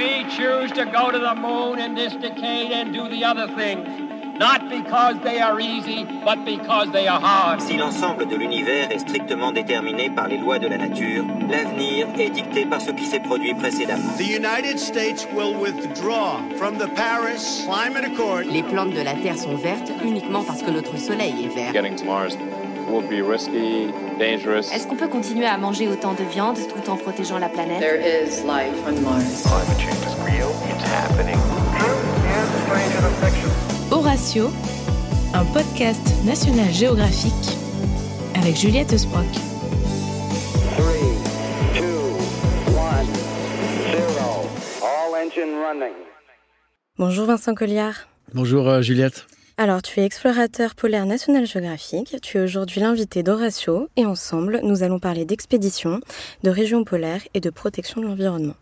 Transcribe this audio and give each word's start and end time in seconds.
We 0.00 0.24
choose 0.30 0.72
to 0.72 0.86
go 0.86 1.10
to 1.10 1.18
the 1.18 1.34
moon 1.34 1.78
in 1.78 1.94
this 1.94 2.14
decade 2.14 2.72
and 2.72 2.90
do 2.90 3.06
the 3.10 3.22
other 3.22 3.48
things. 3.54 3.86
Not 4.38 4.70
because 4.70 5.16
they 5.22 5.40
are 5.40 5.60
easy, 5.60 6.06
but 6.24 6.42
because 6.46 6.90
they 6.90 7.06
are 7.06 7.20
hard. 7.20 7.60
Si 7.60 7.76
l'ensemble 7.76 8.26
de 8.26 8.34
l'univers 8.34 8.90
est 8.90 9.00
strictement 9.00 9.52
déterminé 9.52 10.08
par 10.08 10.28
les 10.28 10.38
lois 10.38 10.58
de 10.58 10.68
la 10.68 10.78
nature, 10.78 11.26
l'avenir 11.50 12.06
est 12.18 12.30
dicté 12.30 12.64
par 12.64 12.80
ce 12.80 12.92
qui 12.92 13.04
s'est 13.04 13.20
produit 13.20 13.52
précédemment. 13.52 14.16
The 14.16 14.22
United 14.22 14.78
States 14.78 15.26
will 15.34 15.54
withdraw 15.60 16.40
from 16.56 16.78
the 16.78 16.88
Paris 16.94 17.66
Climate 17.66 18.06
Accord. 18.06 18.44
Les 18.50 18.62
plantes 18.62 18.94
de 18.94 19.02
la 19.02 19.12
Terre 19.12 19.36
sont 19.36 19.56
vertes 19.56 19.92
uniquement 20.02 20.42
parce 20.44 20.62
que 20.62 20.70
notre 20.70 20.96
soleil 20.96 21.44
est 21.44 21.54
vert. 21.54 21.74
Getting 21.74 21.96
to 21.96 22.06
Mars 22.06 22.38
will 22.90 23.06
be 23.08 23.22
risky, 23.22 23.92
dangerous. 24.18 24.72
Est-ce 24.72 24.86
qu'on 24.86 24.96
peut 24.96 25.08
continuer 25.08 25.46
à 25.46 25.56
manger 25.56 25.88
autant 25.88 26.14
de 26.14 26.24
viande 26.24 26.56
tout 26.56 26.90
en 26.90 26.96
protégeant 26.96 27.38
la 27.38 27.48
planète? 27.48 27.80
There 27.80 28.00
is 28.00 28.42
life 28.44 28.74
on 28.86 29.00
Mars. 29.02 29.42
Climate 29.42 29.80
change 29.80 30.04
is 30.06 30.16
real. 30.24 30.50
It's 30.68 30.84
happening. 30.84 31.38
Horatio, 33.90 34.50
un 35.34 35.44
podcast 35.46 36.00
national 36.24 36.70
géographique 36.72 37.58
avec 38.36 38.56
Juliette 38.56 38.96
Sprock. 38.96 39.26
3, 40.76 40.84
2, 41.74 41.82
1, 42.68 43.04
0. 43.92 44.48
All 44.82 45.14
engine 45.16 45.54
running. 45.60 45.94
Bonjour 46.98 47.26
Vincent 47.26 47.54
Colliard. 47.54 48.08
Bonjour 48.34 48.68
euh, 48.68 48.82
Juliette. 48.82 49.26
Alors, 49.62 49.82
tu 49.82 50.00
es 50.00 50.06
explorateur 50.06 50.74
polaire 50.74 51.04
National 51.04 51.46
Geographic, 51.46 52.16
tu 52.22 52.38
es 52.38 52.40
aujourd'hui 52.40 52.80
l'invité 52.80 53.22
d'Horatio 53.22 53.90
et 53.98 54.06
ensemble, 54.06 54.60
nous 54.62 54.82
allons 54.82 54.98
parler 54.98 55.26
d'expédition, 55.26 56.00
de 56.42 56.48
régions 56.48 56.82
polaires 56.82 57.20
et 57.34 57.40
de 57.40 57.50
protection 57.50 58.00
de 58.00 58.06
l'environnement. 58.06 58.54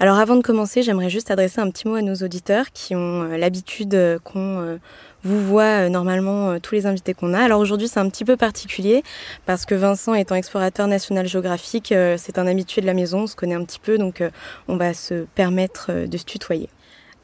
Alors 0.00 0.18
avant 0.18 0.34
de 0.34 0.42
commencer, 0.42 0.82
j'aimerais 0.82 1.08
juste 1.08 1.30
adresser 1.30 1.60
un 1.60 1.70
petit 1.70 1.86
mot 1.86 1.94
à 1.94 2.02
nos 2.02 2.16
auditeurs 2.16 2.72
qui 2.72 2.96
ont 2.96 3.30
euh, 3.30 3.36
l'habitude 3.36 3.94
euh, 3.94 4.18
qu'on 4.18 4.60
euh, 4.60 4.78
vous 5.22 5.40
voit 5.40 5.88
normalement 5.88 6.58
tous 6.58 6.74
les 6.74 6.86
invités 6.86 7.14
qu'on 7.14 7.32
a. 7.32 7.38
Alors 7.38 7.60
aujourd'hui 7.60 7.86
c'est 7.86 8.00
un 8.00 8.08
petit 8.08 8.24
peu 8.24 8.36
particulier 8.36 9.04
parce 9.46 9.66
que 9.66 9.76
Vincent 9.76 10.14
étant 10.14 10.34
explorateur 10.34 10.88
national 10.88 11.28
géographique, 11.28 11.94
c'est 12.16 12.38
un 12.38 12.46
habitué 12.48 12.80
de 12.80 12.86
la 12.86 12.94
maison, 12.94 13.20
on 13.20 13.26
se 13.28 13.36
connaît 13.36 13.54
un 13.54 13.64
petit 13.64 13.80
peu 13.80 13.98
donc 13.98 14.22
on 14.66 14.76
va 14.76 14.94
se 14.94 15.26
permettre 15.36 16.06
de 16.06 16.16
se 16.16 16.24
tutoyer. 16.24 16.68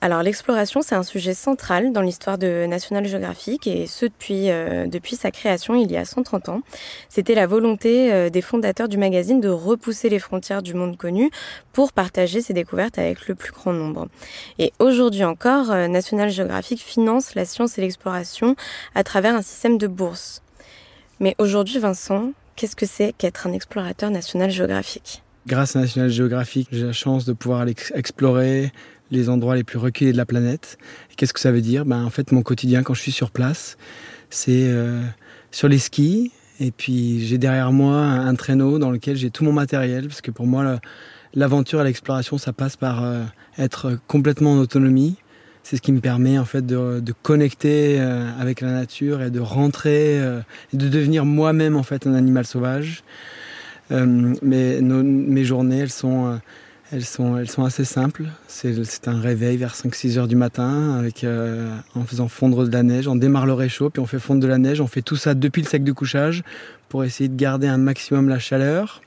Alors 0.04 0.22
l'exploration, 0.22 0.82
c'est 0.82 0.94
un 0.94 1.02
sujet 1.02 1.32
central 1.32 1.90
dans 1.90 2.02
l'histoire 2.02 2.36
de 2.36 2.66
National 2.66 3.06
Geographic 3.06 3.66
et 3.66 3.86
ce 3.86 4.04
depuis, 4.04 4.50
euh, 4.50 4.86
sa 5.14 5.30
création 5.30 5.76
il 5.76 5.90
y 5.90 5.96
a 5.96 6.04
130 6.04 6.50
ans. 6.50 6.60
C'était 7.08 7.34
la 7.34 7.46
volonté 7.46 8.12
euh, 8.12 8.28
des 8.28 8.42
fondateurs 8.42 8.90
du 8.90 8.98
magazine 8.98 9.40
de 9.40 9.48
repousser 9.48 10.10
les 10.10 10.18
frontières 10.18 10.62
du 10.62 10.74
monde 10.74 10.98
connu 10.98 11.30
pour 11.72 11.94
partager 11.94 12.42
ses 12.42 12.52
découvertes 12.52 12.98
avec 12.98 13.28
le 13.28 13.34
plus 13.34 13.50
grand 13.50 13.72
nombre. 13.72 14.08
Et 14.58 14.74
aujourd'hui 14.78 15.24
encore, 15.24 15.70
euh, 15.70 15.88
National 15.88 16.28
Geographic 16.28 16.82
finance 16.82 17.34
la 17.34 17.46
science 17.46 17.78
et 17.78 17.80
l'exploration 17.80 18.56
à 18.94 19.04
travers 19.04 19.34
un 19.34 19.40
système 19.40 19.78
de 19.78 19.86
bourse. 19.86 20.42
Mais 21.18 21.34
aujourd'hui, 21.38 21.78
Vincent, 21.78 22.32
qu'est-ce 22.56 22.76
que 22.76 22.84
c'est 22.84 23.14
qu'être 23.16 23.46
un 23.46 23.54
explorateur 23.54 24.10
National 24.10 24.50
Geographic? 24.50 25.22
Grâce 25.46 25.76
à 25.76 25.80
National 25.80 26.10
Geographic, 26.10 26.68
j'ai 26.72 26.84
la 26.84 26.92
chance 26.92 27.24
de 27.24 27.32
pouvoir 27.32 27.60
aller 27.60 27.74
explorer 27.94 28.70
les 29.14 29.28
endroits 29.28 29.56
les 29.56 29.64
plus 29.64 29.78
reculés 29.78 30.12
de 30.12 30.16
la 30.16 30.26
planète. 30.26 30.78
Qu'est-ce 31.16 31.32
que 31.32 31.40
ça 31.40 31.52
veut 31.52 31.60
dire? 31.60 31.84
Ben, 31.84 32.04
En 32.04 32.10
fait, 32.10 32.32
mon 32.32 32.42
quotidien 32.42 32.82
quand 32.82 32.94
je 32.94 33.00
suis 33.00 33.12
sur 33.12 33.30
place, 33.30 33.76
c'est 34.30 34.68
euh, 34.68 35.02
sur 35.50 35.68
les 35.68 35.78
skis. 35.78 36.32
Et 36.60 36.70
puis 36.70 37.26
j'ai 37.26 37.38
derrière 37.38 37.72
moi 37.72 37.96
un, 37.96 38.34
traîneau 38.34 38.78
dans 38.78 38.90
lequel 38.90 39.16
j'ai 39.16 39.30
tout 39.30 39.44
mon 39.44 39.52
matériel. 39.52 40.06
Parce 40.08 40.20
que 40.20 40.30
pour 40.30 40.46
moi, 40.46 40.80
l'aventure 41.34 41.80
et 41.80 41.84
l'exploration, 41.84 42.38
ça 42.38 42.52
passe 42.52 42.76
par 42.76 43.04
euh, 43.04 43.22
être 43.58 43.98
complètement 44.06 44.52
en 44.52 44.58
autonomie. 44.58 45.16
C'est 45.62 45.76
ce 45.76 45.82
qui 45.82 45.92
me 45.92 46.00
permet 46.00 46.38
en 46.38 46.44
fait 46.44 46.64
de, 46.64 47.02
connecter 47.22 47.96
euh, 47.98 48.28
avec 48.38 48.60
la 48.60 48.70
nature 48.70 49.22
et 49.22 49.30
de 49.30 49.40
rentrer 49.40 50.16
et 50.16 50.76
de 50.76 50.88
devenir 50.88 51.24
moi-même 51.24 51.74
en 51.74 51.82
fait 51.82 52.06
un 52.06 52.14
animal 52.14 52.44
sauvage. 52.44 53.02
mais 53.90 54.80
mes 54.82 55.44
journées, 55.44 55.78
elles 55.78 55.90
sont 55.90 56.38
elles 56.94 57.04
sont, 57.04 57.64
assez 57.64 57.84
simples. 57.84 58.26
C'est 58.46 59.08
un 59.08 59.18
réveil 59.18 59.56
vers 59.56 59.74
5-6 59.74 60.18
heures 60.18 60.28
du 60.28 60.36
matin 60.36 61.02
euh, 61.24 61.76
en 61.96 62.04
faisant 62.04 62.28
fondre 62.28 62.64
de 62.64 62.72
la 62.72 62.84
neige. 62.84 63.08
On 63.08 63.16
démarre 63.16 63.46
le 63.46 63.52
réchaud, 63.52 63.90
puis 63.90 64.00
on 64.00 64.06
fait 64.06 64.20
fondre 64.20 64.40
de 64.40 64.46
la 64.46 64.58
neige. 64.58 64.80
On 64.80 64.86
fait 64.86 65.02
tout 65.02 65.16
ça 65.16 65.34
depuis 65.34 65.62
le 65.62 65.66
sac 65.66 65.82
de 65.82 65.90
couchage 65.90 66.44
pour 66.88 67.02
essayer 67.02 67.28
de 67.28 67.36
garder 67.36 67.66
un 67.66 67.78
maximum 67.78 68.28
la 68.28 68.38
chaleur. 68.38 69.02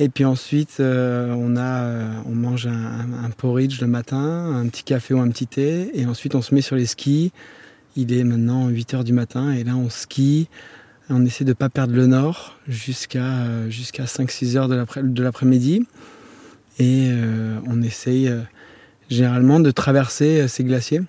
Et 0.00 0.10
puis 0.10 0.26
ensuite, 0.26 0.78
euh, 0.80 1.34
euh, 1.34 2.12
on 2.26 2.34
mange 2.34 2.66
un, 2.66 3.30
porridge 3.38 3.80
le 3.80 3.86
matin, 3.86 4.18
un 4.18 4.66
petit 4.68 4.84
café 4.84 5.14
ou 5.14 5.20
un 5.20 5.28
petit 5.30 5.46
thé. 5.46 5.90
Et 5.94 6.04
ensuite, 6.04 6.34
on 6.34 6.42
se 6.42 6.54
met 6.54 6.60
sur 6.60 6.76
les 6.76 6.86
skis. 6.86 7.32
Il 7.96 8.12
est 8.12 8.24
maintenant 8.24 8.68
8 8.68 8.94
heures 8.94 9.04
du 9.04 9.14
matin 9.14 9.52
et 9.52 9.64
là, 9.64 9.76
on 9.76 9.88
skie. 9.88 10.48
On 11.08 11.24
essaie 11.24 11.44
de 11.44 11.50
ne 11.50 11.54
pas 11.54 11.70
perdre 11.70 11.94
le 11.94 12.06
nord 12.06 12.58
jusqu'à 12.68 13.68
jusqu'à 13.68 14.04
5-6 14.04 14.56
heures 14.56 14.68
de 14.68 15.22
l'après-midi. 15.22 15.86
Et 16.78 17.08
euh, 17.10 17.58
on 17.66 17.82
essaye 17.82 18.28
euh, 18.28 18.40
généralement 19.10 19.60
de 19.60 19.70
traverser 19.70 20.42
euh, 20.42 20.48
ces 20.48 20.64
glaciers. 20.64 21.02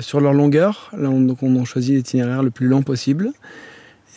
sur 0.00 0.20
leur 0.20 0.32
longueur, 0.32 0.90
on, 0.92 1.20
donc 1.20 1.42
on 1.42 1.64
choisit 1.64 1.94
l'itinéraire 1.94 2.42
le 2.42 2.50
plus 2.50 2.68
long 2.68 2.82
possible. 2.82 3.32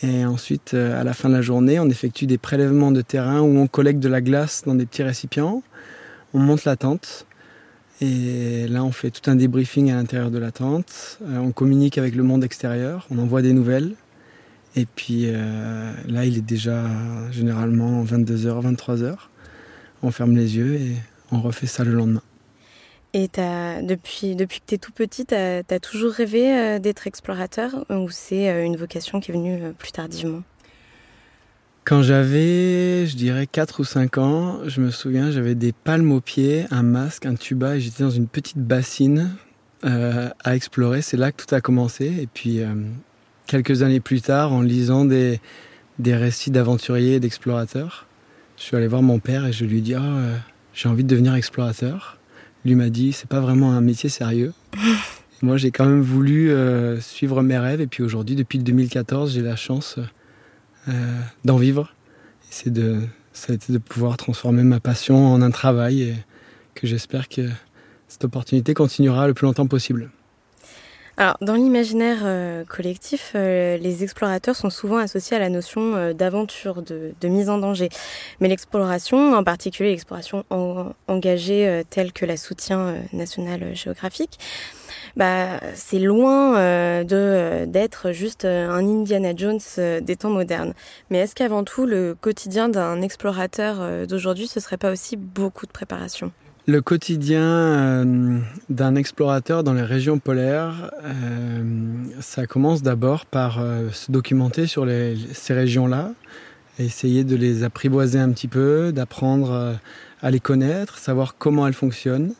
Et 0.02 0.24
ensuite, 0.24 0.74
à 0.74 1.04
la 1.04 1.14
fin 1.14 1.28
de 1.28 1.34
la 1.34 1.40
journée, 1.40 1.78
on 1.78 1.88
effectue 1.88 2.26
des 2.26 2.36
prélèvements 2.36 2.90
de 2.90 3.00
terrain 3.00 3.40
où 3.40 3.58
on 3.58 3.66
collecte 3.66 4.00
de 4.00 4.08
la 4.08 4.20
glace 4.20 4.62
dans 4.66 4.74
des 4.74 4.86
petits 4.86 5.02
récipients. 5.02 5.62
On 6.34 6.40
monte 6.40 6.64
la 6.64 6.76
tente. 6.76 7.26
Et 8.00 8.66
là, 8.68 8.84
on 8.84 8.92
fait 8.92 9.10
tout 9.10 9.30
un 9.30 9.36
débriefing 9.36 9.90
à 9.92 9.94
l'intérieur 9.94 10.30
de 10.30 10.38
la 10.38 10.50
tente. 10.50 11.20
on 11.24 11.52
communique 11.52 11.96
avec 11.96 12.16
le 12.16 12.22
monde 12.22 12.44
extérieur. 12.44 13.06
On 13.10 13.18
envoie 13.18 13.40
des 13.40 13.52
nouvelles. 13.52 13.94
Et 14.76 14.84
puis 14.84 15.30
là, 15.30 16.24
il 16.24 16.36
est 16.36 16.46
déjà 16.46 16.82
généralement 17.30 18.04
22h, 18.04 18.74
23h 18.74 19.16
on 20.04 20.10
ferme 20.10 20.36
les 20.36 20.56
yeux 20.56 20.74
et 20.74 20.92
on 21.32 21.40
refait 21.40 21.66
ça 21.66 21.84
le 21.84 21.92
lendemain. 21.92 22.22
Et 23.14 23.30
as, 23.38 23.80
depuis, 23.80 24.34
depuis 24.34 24.58
que 24.58 24.64
tu 24.66 24.74
es 24.74 24.78
tout 24.78 24.92
petit, 24.92 25.24
tu 25.24 25.34
as, 25.34 25.80
toujours 25.80 26.12
rêvé 26.12 26.52
euh, 26.52 26.78
d'être 26.80 27.06
explorateur 27.06 27.86
ou 27.88 28.10
c'est 28.10 28.50
euh, 28.50 28.64
une 28.64 28.76
vocation 28.76 29.20
qui 29.20 29.30
est 29.30 29.34
venue 29.34 29.62
euh, 29.62 29.72
plus 29.72 29.92
tardivement? 29.92 30.42
Quand 31.84 32.02
j'avais, 32.02 33.06
je 33.06 33.14
dirais, 33.14 33.46
4 33.46 33.80
ou 33.80 33.84
5 33.84 34.18
ans, 34.18 34.58
je 34.66 34.80
me 34.80 34.90
souviens, 34.90 35.30
j'avais 35.30 35.54
des 35.54 35.72
palmes 35.72 36.10
aux 36.12 36.20
pieds, 36.20 36.64
un 36.70 36.82
masque, 36.82 37.26
un 37.26 37.34
tuba 37.34 37.76
et 37.76 37.80
j'étais 37.80 38.02
dans 38.02 38.10
une 38.10 38.26
petite 38.26 38.58
bassine 38.58 39.30
à 39.82 40.56
explorer. 40.56 41.02
C'est 41.02 41.18
là 41.18 41.30
que 41.30 41.44
tout 41.44 41.54
a 41.54 41.60
commencé. 41.60 42.06
Et 42.06 42.26
puis, 42.26 42.62
quelques 43.46 43.82
années 43.82 44.00
plus 44.00 44.22
tard, 44.22 44.54
en 44.54 44.62
lisant 44.62 45.04
des, 45.04 45.42
des 45.98 46.16
récits 46.16 46.50
d'aventuriers 46.50 47.16
et 47.16 47.20
d'explorateurs, 47.20 48.06
je 48.64 48.68
suis 48.68 48.76
allé 48.78 48.86
voir 48.86 49.02
mon 49.02 49.18
père 49.18 49.44
et 49.44 49.52
je 49.52 49.66
lui 49.66 49.76
ai 49.76 49.80
dit 49.82 49.92
ah, 49.92 50.38
j'ai 50.72 50.88
envie 50.88 51.04
de 51.04 51.08
devenir 51.08 51.34
explorateur. 51.34 52.16
Lui 52.64 52.74
m'a 52.74 52.88
dit 52.88 53.12
c'est 53.12 53.28
pas 53.28 53.40
vraiment 53.40 53.72
un 53.72 53.82
métier 53.82 54.08
sérieux. 54.08 54.54
moi 55.42 55.58
j'ai 55.58 55.70
quand 55.70 55.84
même 55.84 56.00
voulu 56.00 56.50
euh, 56.50 56.98
suivre 56.98 57.42
mes 57.42 57.58
rêves 57.58 57.82
et 57.82 57.86
puis 57.86 58.02
aujourd'hui 58.02 58.36
depuis 58.36 58.58
2014 58.58 59.34
j'ai 59.34 59.42
la 59.42 59.54
chance 59.54 59.98
euh, 60.88 60.92
d'en 61.44 61.58
vivre. 61.58 61.94
C'est 62.48 62.72
de 62.72 63.00
ça 63.34 63.52
a 63.52 63.54
été 63.54 63.70
de 63.70 63.76
pouvoir 63.76 64.16
transformer 64.16 64.62
ma 64.62 64.80
passion 64.80 65.26
en 65.26 65.42
un 65.42 65.50
travail 65.50 66.00
et 66.00 66.14
que 66.74 66.86
j'espère 66.86 67.28
que 67.28 67.42
cette 68.08 68.24
opportunité 68.24 68.72
continuera 68.72 69.26
le 69.28 69.34
plus 69.34 69.44
longtemps 69.44 69.66
possible. 69.66 70.10
Alors, 71.16 71.36
dans 71.40 71.54
l'imaginaire 71.54 72.22
euh, 72.24 72.64
collectif, 72.64 73.32
euh, 73.36 73.76
les 73.76 74.02
explorateurs 74.02 74.56
sont 74.56 74.70
souvent 74.70 74.96
associés 74.96 75.36
à 75.36 75.40
la 75.40 75.48
notion 75.48 75.94
euh, 75.94 76.12
d'aventure, 76.12 76.82
de, 76.82 77.14
mise 77.28 77.48
en 77.48 77.58
danger. 77.58 77.88
Mais 78.40 78.48
l'exploration, 78.48 79.32
en 79.32 79.44
particulier 79.44 79.90
l'exploration 79.90 80.44
engagée 81.08 81.82
telle 81.88 82.12
que 82.12 82.26
la 82.26 82.36
soutien 82.36 82.96
national 83.12 83.74
géographique, 83.74 84.38
bah, 85.16 85.60
c'est 85.74 85.98
loin 85.98 87.02
d'être 87.04 88.12
juste 88.12 88.44
un 88.44 88.78
Indiana 88.78 89.32
Jones 89.34 89.60
des 89.76 90.16
temps 90.16 90.30
modernes. 90.30 90.74
Mais 91.10 91.18
est-ce 91.18 91.34
qu'avant 91.34 91.64
tout, 91.64 91.86
le 91.86 92.14
quotidien 92.20 92.68
d'un 92.68 93.00
explorateur 93.02 94.06
d'aujourd'hui, 94.06 94.46
ce 94.46 94.60
serait 94.60 94.76
pas 94.76 94.92
aussi 94.92 95.16
beaucoup 95.16 95.66
de 95.66 95.72
préparation? 95.72 96.30
Le 96.66 96.80
quotidien 96.80 97.42
euh, 97.42 98.38
d'un 98.70 98.94
explorateur 98.94 99.64
dans 99.64 99.74
les 99.74 99.82
régions 99.82 100.18
polaires, 100.18 100.90
euh, 101.02 101.62
ça 102.20 102.46
commence 102.46 102.82
d'abord 102.82 103.26
par 103.26 103.58
euh, 103.60 103.90
se 103.90 104.10
documenter 104.10 104.66
sur 104.66 104.86
ces 105.32 105.52
régions-là, 105.52 106.12
essayer 106.78 107.22
de 107.22 107.36
les 107.36 107.64
apprivoiser 107.64 108.18
un 108.18 108.30
petit 108.30 108.48
peu, 108.48 108.92
d'apprendre 108.92 109.78
à 110.22 110.30
les 110.30 110.40
connaître, 110.40 110.98
savoir 110.98 111.36
comment 111.36 111.66
elles 111.66 111.74
fonctionnent. 111.74 112.32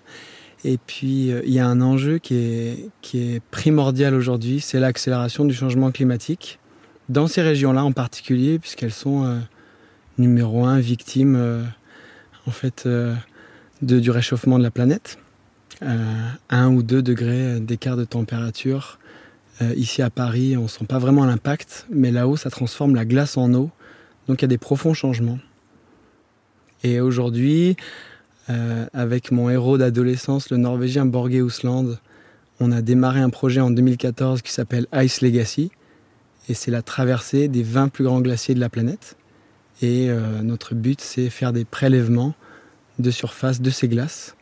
Et 0.65 0.79
puis, 0.79 1.29
il 1.29 1.53
y 1.53 1.59
a 1.61 1.67
un 1.67 1.83
enjeu 1.83 2.19
qui 2.19 2.35
est, 2.35 3.43
primordial 3.51 4.15
aujourd'hui, 4.15 4.61
c'est 4.61 4.81
l'accélération 4.81 5.45
du 5.45 5.53
changement 5.53 5.93
climatique. 5.93 6.59
Dans 7.11 7.27
ces 7.27 7.43
régions-là 7.43 7.85
en 7.85 7.93
particulier, 7.93 8.59
puisqu'elles 8.59 8.91
sont 8.91 9.39
numéro 10.17 10.65
un 10.65 10.81
victimes, 10.81 11.65
en 12.47 12.51
fait, 12.51 12.89
de, 13.85 14.01
du 14.01 14.11
réchauffement 14.11 14.59
de 14.59 14.63
la 14.63 14.71
planète. 14.71 15.19
Euh, 15.83 16.29
un 16.51 16.73
ou 16.73 16.83
deux 16.83 17.03
degrés 17.03 17.61
d'écart 17.61 17.97
de 17.97 18.05
température. 18.05 18.99
Euh, 19.63 19.73
ici 19.77 20.03
à 20.03 20.11
Paris, 20.11 20.57
on 20.57 20.65
ne 20.65 20.69
sent 20.69 20.85
pas 20.87 20.99
vraiment 20.99 21.25
l'impact, 21.25 21.87
mais 21.91 22.11
là-haut, 22.11 22.37
ça 22.37 22.51
transforme 22.51 22.95
la 22.95 23.05
glace 23.05 23.37
en 23.37 23.53
eau. 23.55 23.71
Donc 24.29 24.41
il 24.41 24.43
y 24.43 24.47
a 24.47 24.49
des 24.49 24.59
profonds 24.59 24.95
changements. 24.95 25.39
Et 26.83 27.01
aujourd'hui, 27.01 27.77
euh, 28.51 28.87
avec 28.93 29.31
mon 29.31 29.51
héros 29.51 29.79
d'adolescence, 29.79 30.51
le 30.51 30.57
Norvégien 30.57 31.07
Borge 31.07 31.35
Ousland, 31.35 31.99
on 32.61 32.73
a 32.73 32.83
démarré 32.83 33.21
un 33.21 33.31
projet 33.31 33.61
en 33.61 33.71
2014 33.71 34.43
qui 34.43 34.53
s'appelle 34.53 34.87
Ice 34.95 35.21
Legacy. 35.21 35.71
Et 36.49 36.55
c'est 36.55 36.71
la 36.71 36.83
traversée 36.83 37.49
des 37.49 37.63
20 37.63 37.89
plus 37.89 38.05
grands 38.05 38.21
glaciers 38.21 38.55
de 38.55 38.61
la 38.61 38.69
planète. 38.69 39.17
Et 39.83 40.09
notre 40.43 40.75
but, 40.75 41.01
c'est 41.01 41.31
faire 41.31 41.53
des 41.53 41.65
prélèvements 41.65 42.35
de 42.99 43.11
surface 43.11 43.61
de 43.61 43.71
ces 43.71 43.89
glaces 43.89 44.37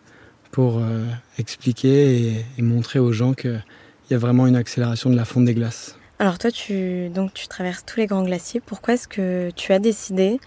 pour 0.50 0.78
euh, 0.78 1.04
expliquer 1.38 2.44
et, 2.58 2.62
montrer 2.62 2.98
aux 2.98 3.12
gens 3.12 3.32
qu'il 3.32 3.62
y 4.10 4.14
a 4.14 4.18
vraiment 4.18 4.46
une 4.46 4.56
accélération 4.56 5.10
de 5.10 5.16
la 5.16 5.24
fonte 5.24 5.44
des 5.44 5.54
glaces. 5.54 5.96
Alors 6.18 6.38
toi, 6.38 6.50
tu, 6.50 7.08
donc, 7.08 7.34
tu 7.34 7.48
traverses 7.48 7.84
tous 7.84 7.98
les 7.98 8.06
grands 8.06 8.22
glaciers. 8.22 8.60
Pourquoi 8.60 8.94
est-ce 8.94 9.08
que 9.08 9.50
tu 9.56 9.72
as 9.72 9.78
décidé 9.78 10.38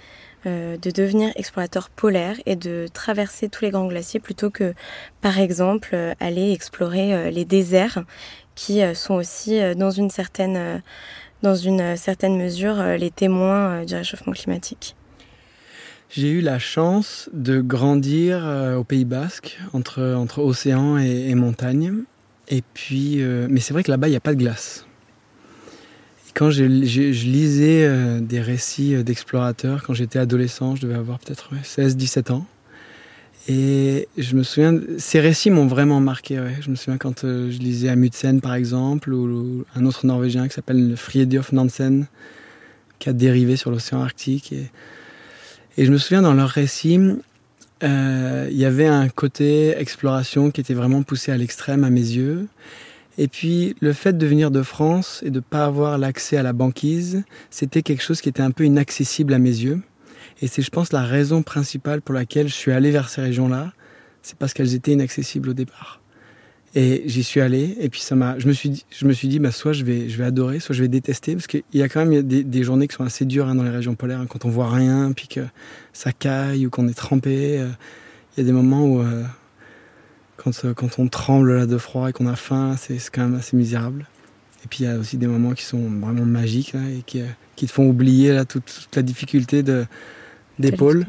euh, 0.46 0.78
de 0.78 0.92
devenir 0.92 1.31
explorateur 1.36 1.90
polaire 1.90 2.38
et 2.46 2.56
de 2.56 2.88
traverser 2.94 3.50
tous 3.50 3.66
les 3.66 3.72
grands 3.72 3.88
glaciers 3.88 4.19
plutôt 4.19 4.52
que, 4.52 4.74
par 5.22 5.40
exemple, 5.40 5.98
aller 6.19 6.52
explorer 6.52 7.31
les 7.31 7.46
déserts 7.46 8.04
qui 8.54 8.81
sont 8.94 9.16
aussi 9.16 9.60
dans 9.75 9.92
une 9.92 10.10
certaine 10.10 10.81
dans 11.46 11.56
une 11.56 11.96
certaine 11.96 12.38
mesure 12.38 12.80
euh, 12.80 12.98
les 12.98 13.12
témoins 13.12 13.81
euh, 13.81 13.86
du 13.86 13.96
réchauffement 13.96 14.34
climatique? 14.34 14.96
J'ai 16.10 16.30
eu 16.30 16.42
la 16.42 16.60
chance 16.60 17.30
de 17.34 17.62
grandir 17.62 18.46
euh, 18.46 18.75
au 18.78 18.84
Pays 18.84 19.06
Basque, 19.06 19.57
entre, 19.74 20.13
entre 20.16 20.40
océan 20.40 20.98
et, 20.98 21.34
montagne. 21.36 22.04
Et 22.48 22.62
puis, 22.74 23.24
mais 23.50 23.60
c'est 23.60 23.74
vrai 23.74 23.84
que 23.84 23.90
là-bas, 23.90 24.07
il 24.07 24.12
n'y 24.12 24.18
a 24.18 24.22
pas 24.22 24.34
de 24.34 24.40
glace. 24.40 24.86
Quand 26.36 26.52
je, 26.52 26.63
lisais 26.63 28.22
des 28.22 28.40
récits 28.40 29.04
d'explorateurs, 29.04 29.81
quand 29.81 29.96
j'étais 29.96 30.19
adolescent, 30.19 30.75
je 30.75 30.84
devais 30.84 30.94
avoir 30.94 31.18
peut-être 31.18 31.50
16-17 31.63 32.34
ans, 32.34 32.46
et 33.48 34.07
je 34.18 34.36
me 34.36 34.42
souviens, 34.44 34.80
ces 34.98 35.19
récits 35.19 35.52
m'ont 35.52 35.68
vraiment 35.68 36.00
marqué. 36.00 36.42
Je 36.62 36.69
me 36.72 36.75
souviens 36.75 36.98
quand 36.98 37.24
euh, 37.24 37.52
je 37.52 37.60
lisais 37.60 37.90
Amundsen 37.90 38.42
par 38.42 38.56
exemple, 38.56 39.13
ou, 39.13 39.63
un 39.75 39.86
autre 39.86 40.06
Norvégien 40.07 40.48
qui 40.48 40.56
s'appelle 40.56 40.96
Fridtjof 40.98 41.52
Nansen, 41.52 42.07
qui 42.98 43.10
a 43.10 43.13
dérivé 43.13 43.56
sur 43.56 43.69
l'océan 43.69 44.02
Arctique. 44.02 44.52
Et, 44.52 44.72
et, 45.77 45.86
je 45.86 45.92
me 45.92 45.98
souviens 45.98 46.22
dans 46.22 46.33
leurs 46.33 46.50
récits, 46.50 47.00
euh, 47.83 48.48
il 48.50 48.57
y 48.57 48.66
avait 48.66 48.88
un 48.88 49.10
côté 49.10 49.77
exploration 49.77 50.51
qui 50.51 50.62
était 50.62 50.74
vraiment 50.74 51.04
poussé 51.04 51.31
à 51.31 51.38
l'extrême 51.38 51.83
à 51.83 51.89
mes 51.89 52.00
yeux. 52.00 52.48
Et 53.18 53.27
puis 53.27 53.75
le 53.80 53.94
fait 53.94 54.18
de 54.18 54.25
venir 54.25 54.51
de 54.51 54.62
France 54.62 55.22
et 55.25 55.30
de 55.30 55.36
ne 55.36 55.39
pas 55.42 55.66
avoir 55.66 55.98
l'accès 55.98 56.38
à 56.38 56.44
la 56.44 56.54
banquise, 56.54 57.24
c'était 57.50 57.81
quelque 57.81 58.04
chose 58.04 58.22
qui 58.22 58.30
était 58.30 58.42
un 58.42 58.51
peu 58.51 58.66
inaccessible 58.66 59.33
à 59.33 59.39
mes 59.39 59.50
yeux. 59.50 59.81
Et 60.42 60.48
c'est, 60.48 60.62
je 60.62 60.69
pense, 60.69 60.92
la 60.92 61.04
raison 61.04 61.44
principale 61.44 62.01
pour 62.01 62.13
laquelle 62.13 62.48
je 62.48 62.54
suis 62.54 62.71
allé 62.71 62.92
vers 62.92 63.07
ces 63.07 63.21
régions-là, 63.21 63.71
c'est 64.21 64.38
parce 64.38 64.54
qu'elles 64.54 64.74
étaient 64.74 64.92
inaccessibles 64.92 65.50
au 65.50 65.54
départ. 65.54 66.01
Et 66.77 67.04
j'y 67.06 67.24
suis 67.24 67.39
allé, 67.39 67.77
et 67.80 67.88
puis 67.88 68.01
ça 68.01 68.16
m'a, 68.18 68.38
je 68.38 68.48
me 68.50 68.51
suis 68.51 68.68
dit, 68.68 68.86
je 68.89 69.06
me 69.06 69.13
suis 69.13 69.30
dit, 69.30 69.39
bah, 69.39 69.51
soit 69.51 69.72
je 69.72 69.86
vais, 69.86 70.10
je 70.10 70.18
vais 70.18 70.25
adorer, 70.25 70.60
soit 70.60 70.75
je 70.75 70.81
vais 70.81 70.89
détester, 70.89 71.33
parce 71.33 71.48
qu'il 71.48 71.63
y 71.74 71.81
a 71.81 71.88
quand 71.88 72.06
même 72.06 72.22
des, 72.22 72.44
des, 72.44 72.63
journées 72.63 72.89
qui 72.89 72.95
sont 72.95 73.06
assez 73.06 73.24
dures 73.24 73.48
hein, 73.48 73.56
dans 73.56 73.63
les 73.63 73.69
régions 73.69 73.95
polaires, 73.95 74.19
hein, 74.19 74.25
quand 74.27 74.44
on 74.44 74.50
voit 74.50 74.69
rien, 74.69 75.13
puis 75.13 75.30
que 75.30 75.39
ça 75.94 76.12
caille 76.12 76.66
ou 76.66 76.69
qu'on 76.69 76.89
est 76.89 76.94
trempé. 76.94 77.60
Euh, 77.60 77.69
il 78.36 78.42
y 78.42 78.44
a 78.44 78.45
des 78.45 78.51
moments 78.51 78.86
où, 78.86 79.00
euh, 79.00 79.24
quand, 80.36 80.66
euh, 80.66 80.74
quand 80.74 81.00
on 81.00 81.07
tremble 81.07 81.56
là 81.56 81.66
de 81.66 81.77
froid 81.77 82.10
et 82.10 82.12
qu'on 82.12 82.27
a 82.27 82.36
faim, 82.36 82.75
c'est 82.78 83.00
quand 83.10 83.21
même 83.21 83.36
assez 83.36 83.56
misérable. 83.56 84.06
Et 84.66 84.68
puis 84.68 84.83
il 84.83 84.88
y 84.88 84.89
a 84.89 84.98
aussi 84.98 85.16
des 85.16 85.28
moments 85.28 85.54
qui 85.54 85.63
sont 85.63 85.89
vraiment 86.01 86.25
magiques 86.25 86.74
là, 86.74 86.81
et 86.81 87.04
qui, 87.06 87.21
qui 87.56 87.68
te 87.68 87.71
font 87.71 87.88
oublier 87.88 88.33
là, 88.33 88.44
toute 88.44 88.89
la 88.94 89.01
difficulté 89.01 89.63
de, 89.63 89.86
d'épaule. 90.60 91.06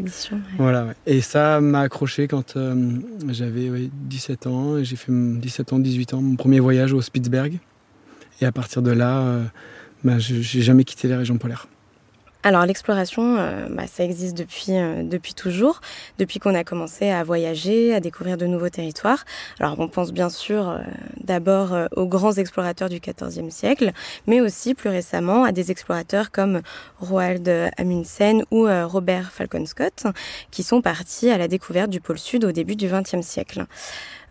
Voilà. 0.58 0.94
Et 1.06 1.20
ça 1.20 1.60
m'a 1.60 1.80
accroché 1.80 2.28
quand 2.28 2.56
euh, 2.56 2.98
j'avais 3.28 3.70
17 3.92 4.46
ans. 4.46 4.82
J'ai 4.82 4.96
fait 4.96 5.12
17 5.12 5.72
ans, 5.72 5.78
18 5.78 6.14
ans, 6.14 6.22
mon 6.22 6.36
premier 6.36 6.60
voyage 6.60 6.92
au 6.92 7.00
Spitzberg. 7.00 7.58
Et 8.40 8.46
à 8.46 8.52
partir 8.52 8.82
de 8.82 8.90
là, 8.90 9.20
euh, 9.20 9.44
bah, 10.04 10.18
je 10.18 10.34
n'ai 10.34 10.62
jamais 10.62 10.84
quitté 10.84 11.08
les 11.08 11.16
régions 11.16 11.38
polaires. 11.38 11.68
Alors 12.46 12.64
l'exploration, 12.64 13.38
euh, 13.38 13.66
bah, 13.68 13.88
ça 13.88 14.04
existe 14.04 14.38
depuis, 14.38 14.70
euh, 14.70 15.02
depuis 15.02 15.34
toujours, 15.34 15.80
depuis 16.20 16.38
qu'on 16.38 16.54
a 16.54 16.62
commencé 16.62 17.10
à 17.10 17.24
voyager, 17.24 17.92
à 17.92 17.98
découvrir 17.98 18.36
de 18.36 18.46
nouveaux 18.46 18.68
territoires. 18.68 19.24
Alors 19.58 19.74
on 19.80 19.88
pense 19.88 20.12
bien 20.12 20.30
sûr 20.30 20.68
euh, 20.68 20.78
d'abord 21.24 21.76
aux 21.96 22.06
grands 22.06 22.34
explorateurs 22.34 22.88
du 22.88 23.00
XIVe 23.00 23.50
siècle, 23.50 23.90
mais 24.28 24.40
aussi 24.40 24.74
plus 24.74 24.90
récemment 24.90 25.42
à 25.42 25.50
des 25.50 25.72
explorateurs 25.72 26.30
comme 26.30 26.62
Roald 27.00 27.50
Amundsen 27.78 28.44
ou 28.52 28.68
Robert 28.84 29.32
Falcon 29.32 29.66
Scott, 29.66 30.04
qui 30.52 30.62
sont 30.62 30.82
partis 30.82 31.30
à 31.30 31.38
la 31.38 31.48
découverte 31.48 31.90
du 31.90 32.00
pôle 32.00 32.18
Sud 32.18 32.44
au 32.44 32.52
début 32.52 32.76
du 32.76 32.86
XXe 32.86 33.26
siècle. 33.26 33.66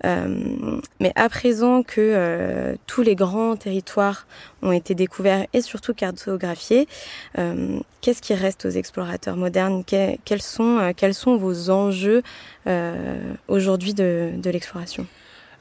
Euh, 0.03 0.79
mais 0.99 1.11
à 1.15 1.29
présent 1.29 1.83
que 1.83 2.01
euh, 2.01 2.75
tous 2.87 3.01
les 3.01 3.15
grands 3.15 3.55
territoires 3.55 4.27
ont 4.61 4.71
été 4.71 4.95
découverts 4.95 5.45
et 5.53 5.61
surtout 5.61 5.93
cartographiés, 5.93 6.87
euh, 7.37 7.79
qu'est-ce 8.01 8.21
qui 8.21 8.33
reste 8.33 8.65
aux 8.65 8.69
explorateurs 8.69 9.37
modernes? 9.37 9.83
Quels, 9.85 10.41
sont, 10.41 10.93
quels 10.97 11.13
sont 11.13 11.37
vos 11.37 11.69
enjeux 11.69 12.23
aujourd'hui 13.47 13.93
de, 13.93 14.31
de 14.37 14.49
l'exploration? 14.49 15.05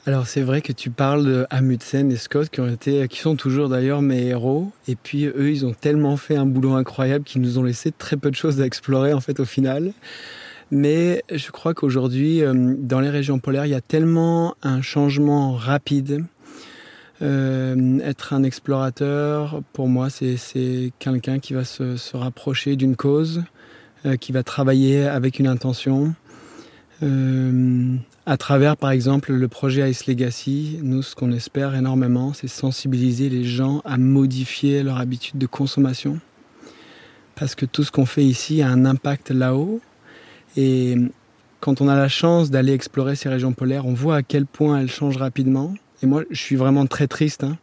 Alors 0.06 0.26
c'est 0.26 0.42
vrai 0.42 0.60
que 0.60 0.72
tu 0.72 0.90
parles 0.90 1.24
de 1.24 1.46
Amundsen 1.48 2.12
et 2.12 2.16
Scott 2.16 2.50
qui 2.50 2.60
ont 2.60 2.68
été, 2.68 3.08
qui 3.08 3.20
sont 3.20 3.36
toujours 3.36 3.70
d'ailleurs 3.70 4.02
mes 4.02 4.26
héros. 4.26 4.70
Et 4.86 4.96
puis 4.96 5.24
eux, 5.24 5.50
ils 5.50 5.64
ont 5.64 5.72
tellement 5.72 6.18
fait 6.18 6.36
un 6.36 6.44
boulot 6.44 6.74
incroyable 6.74 7.24
qu'ils 7.24 7.40
nous 7.40 7.58
ont 7.58 7.62
laissé 7.62 7.90
très 7.90 8.18
peu 8.18 8.30
de 8.30 8.36
choses 8.36 8.60
à 8.60 8.66
explorer 8.66 9.14
en 9.14 9.20
fait 9.20 9.40
au 9.40 9.46
final. 9.46 9.94
Mais 10.74 11.22
je 11.30 11.52
crois 11.52 11.72
qu'aujourd'hui, 11.72 12.42
euh, 12.42 12.74
dans 12.76 12.98
les 12.98 13.08
régions 13.08 13.38
polaires, 13.38 13.64
il 13.64 13.70
y 13.70 13.76
a 13.76 13.80
tellement 13.80 14.56
un 14.64 14.82
changement 14.82 15.52
rapide. 15.52 16.24
Euh, 17.22 18.00
être 18.00 18.32
un 18.32 18.42
explorateur, 18.42 19.62
pour 19.72 19.86
moi, 19.86 20.10
c'est 20.10 20.92
quelqu'un 20.98 21.38
qui 21.38 21.54
va 21.54 21.62
se, 21.62 22.16
rapprocher 22.16 22.74
d'une 22.74 22.96
cause, 22.96 23.44
euh, 24.04 24.16
qui 24.16 24.32
va 24.32 24.42
travailler 24.42 25.04
avec 25.04 25.38
une 25.38 25.46
intention. 25.46 26.12
à 28.26 28.36
travers, 28.36 28.76
par 28.76 28.90
exemple, 28.90 29.32
le 29.32 29.48
projet 29.48 29.88
Ice 29.88 30.06
Legacy, 30.08 30.80
nous, 30.82 31.02
ce 31.02 31.14
qu'on 31.14 31.30
espère 31.30 31.76
énormément, 31.76 32.32
c'est 32.32 32.48
sensibiliser 32.48 33.28
les 33.28 33.44
gens 33.44 33.80
à 33.84 33.96
modifier 33.96 34.82
leur 34.82 34.98
habitude 34.98 35.38
de 35.38 35.46
consommation. 35.46 36.18
Parce 37.36 37.54
que 37.54 37.64
tout 37.64 37.84
ce 37.84 37.92
qu'on 37.92 38.06
fait 38.06 38.24
ici 38.24 38.60
a 38.62 38.68
un 38.70 38.86
impact 38.86 39.30
là-haut, 39.30 39.80
et 40.56 40.96
quand 41.60 41.80
on 41.80 41.88
a 41.88 41.96
la 41.96 42.08
chance 42.08 42.50
d'aller 42.50 42.72
explorer 42.72 43.16
ces 43.16 43.28
régions 43.28 43.52
polaires, 43.52 43.86
on 43.86 43.94
voit 43.94 44.16
à 44.16 44.22
quel 44.22 44.46
point 44.46 44.78
elles 44.78 44.90
changent 44.90 45.16
rapidement. 45.16 45.74
Et 46.02 46.06
moi, 46.06 46.22
je 46.30 46.40
suis 46.40 46.56
vraiment 46.56 46.86
très 46.86 47.06
triste. 47.06 47.44
Hein. 47.44 47.56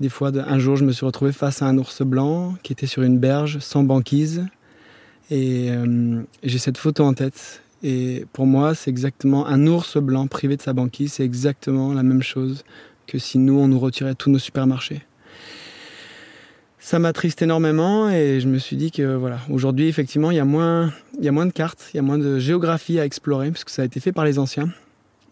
Des 0.00 0.08
fois, 0.08 0.30
un 0.34 0.58
jour, 0.58 0.76
je 0.76 0.84
me 0.84 0.92
suis 0.92 1.04
retrouvé 1.04 1.32
face 1.32 1.62
à 1.62 1.66
un 1.66 1.76
ours 1.78 2.02
blanc 2.02 2.54
qui 2.62 2.72
était 2.72 2.86
sur 2.86 3.02
une 3.02 3.18
berge 3.18 3.58
sans 3.58 3.82
banquise. 3.82 4.46
Et 5.30 5.70
euh, 5.70 6.22
j'ai 6.42 6.58
cette 6.58 6.78
photo 6.78 7.04
en 7.04 7.14
tête. 7.14 7.62
Et 7.82 8.26
pour 8.32 8.46
moi, 8.46 8.74
c'est 8.74 8.90
exactement 8.90 9.46
un 9.46 9.66
ours 9.66 9.96
blanc 9.96 10.26
privé 10.26 10.56
de 10.56 10.62
sa 10.62 10.72
banquise. 10.72 11.14
C'est 11.14 11.24
exactement 11.24 11.92
la 11.92 12.02
même 12.02 12.22
chose 12.22 12.64
que 13.06 13.18
si 13.18 13.38
nous, 13.38 13.58
on 13.58 13.68
nous 13.68 13.78
retirait 13.78 14.14
tous 14.14 14.30
nos 14.30 14.38
supermarchés 14.38 15.02
ça 16.78 16.98
m'attriste 16.98 17.42
énormément 17.42 18.10
et 18.10 18.40
je 18.40 18.48
me 18.48 18.58
suis 18.58 18.76
dit 18.76 18.90
que 18.90 19.14
voilà, 19.14 19.38
aujourd'hui 19.50 19.88
effectivement 19.88 20.30
il 20.30 20.36
y 20.36 20.40
a 20.40 20.44
moins, 20.44 20.92
il 21.18 21.24
y 21.24 21.28
a 21.28 21.32
moins 21.32 21.46
de 21.46 21.52
cartes, 21.52 21.90
il 21.92 21.96
y 21.96 22.00
a 22.00 22.02
moins 22.02 22.18
de 22.18 22.38
géographie 22.38 23.00
à 23.00 23.04
explorer 23.04 23.50
puisque 23.50 23.70
ça 23.70 23.82
a 23.82 23.84
été 23.84 24.00
fait 24.00 24.12
par 24.12 24.24
les 24.24 24.38
anciens. 24.38 24.70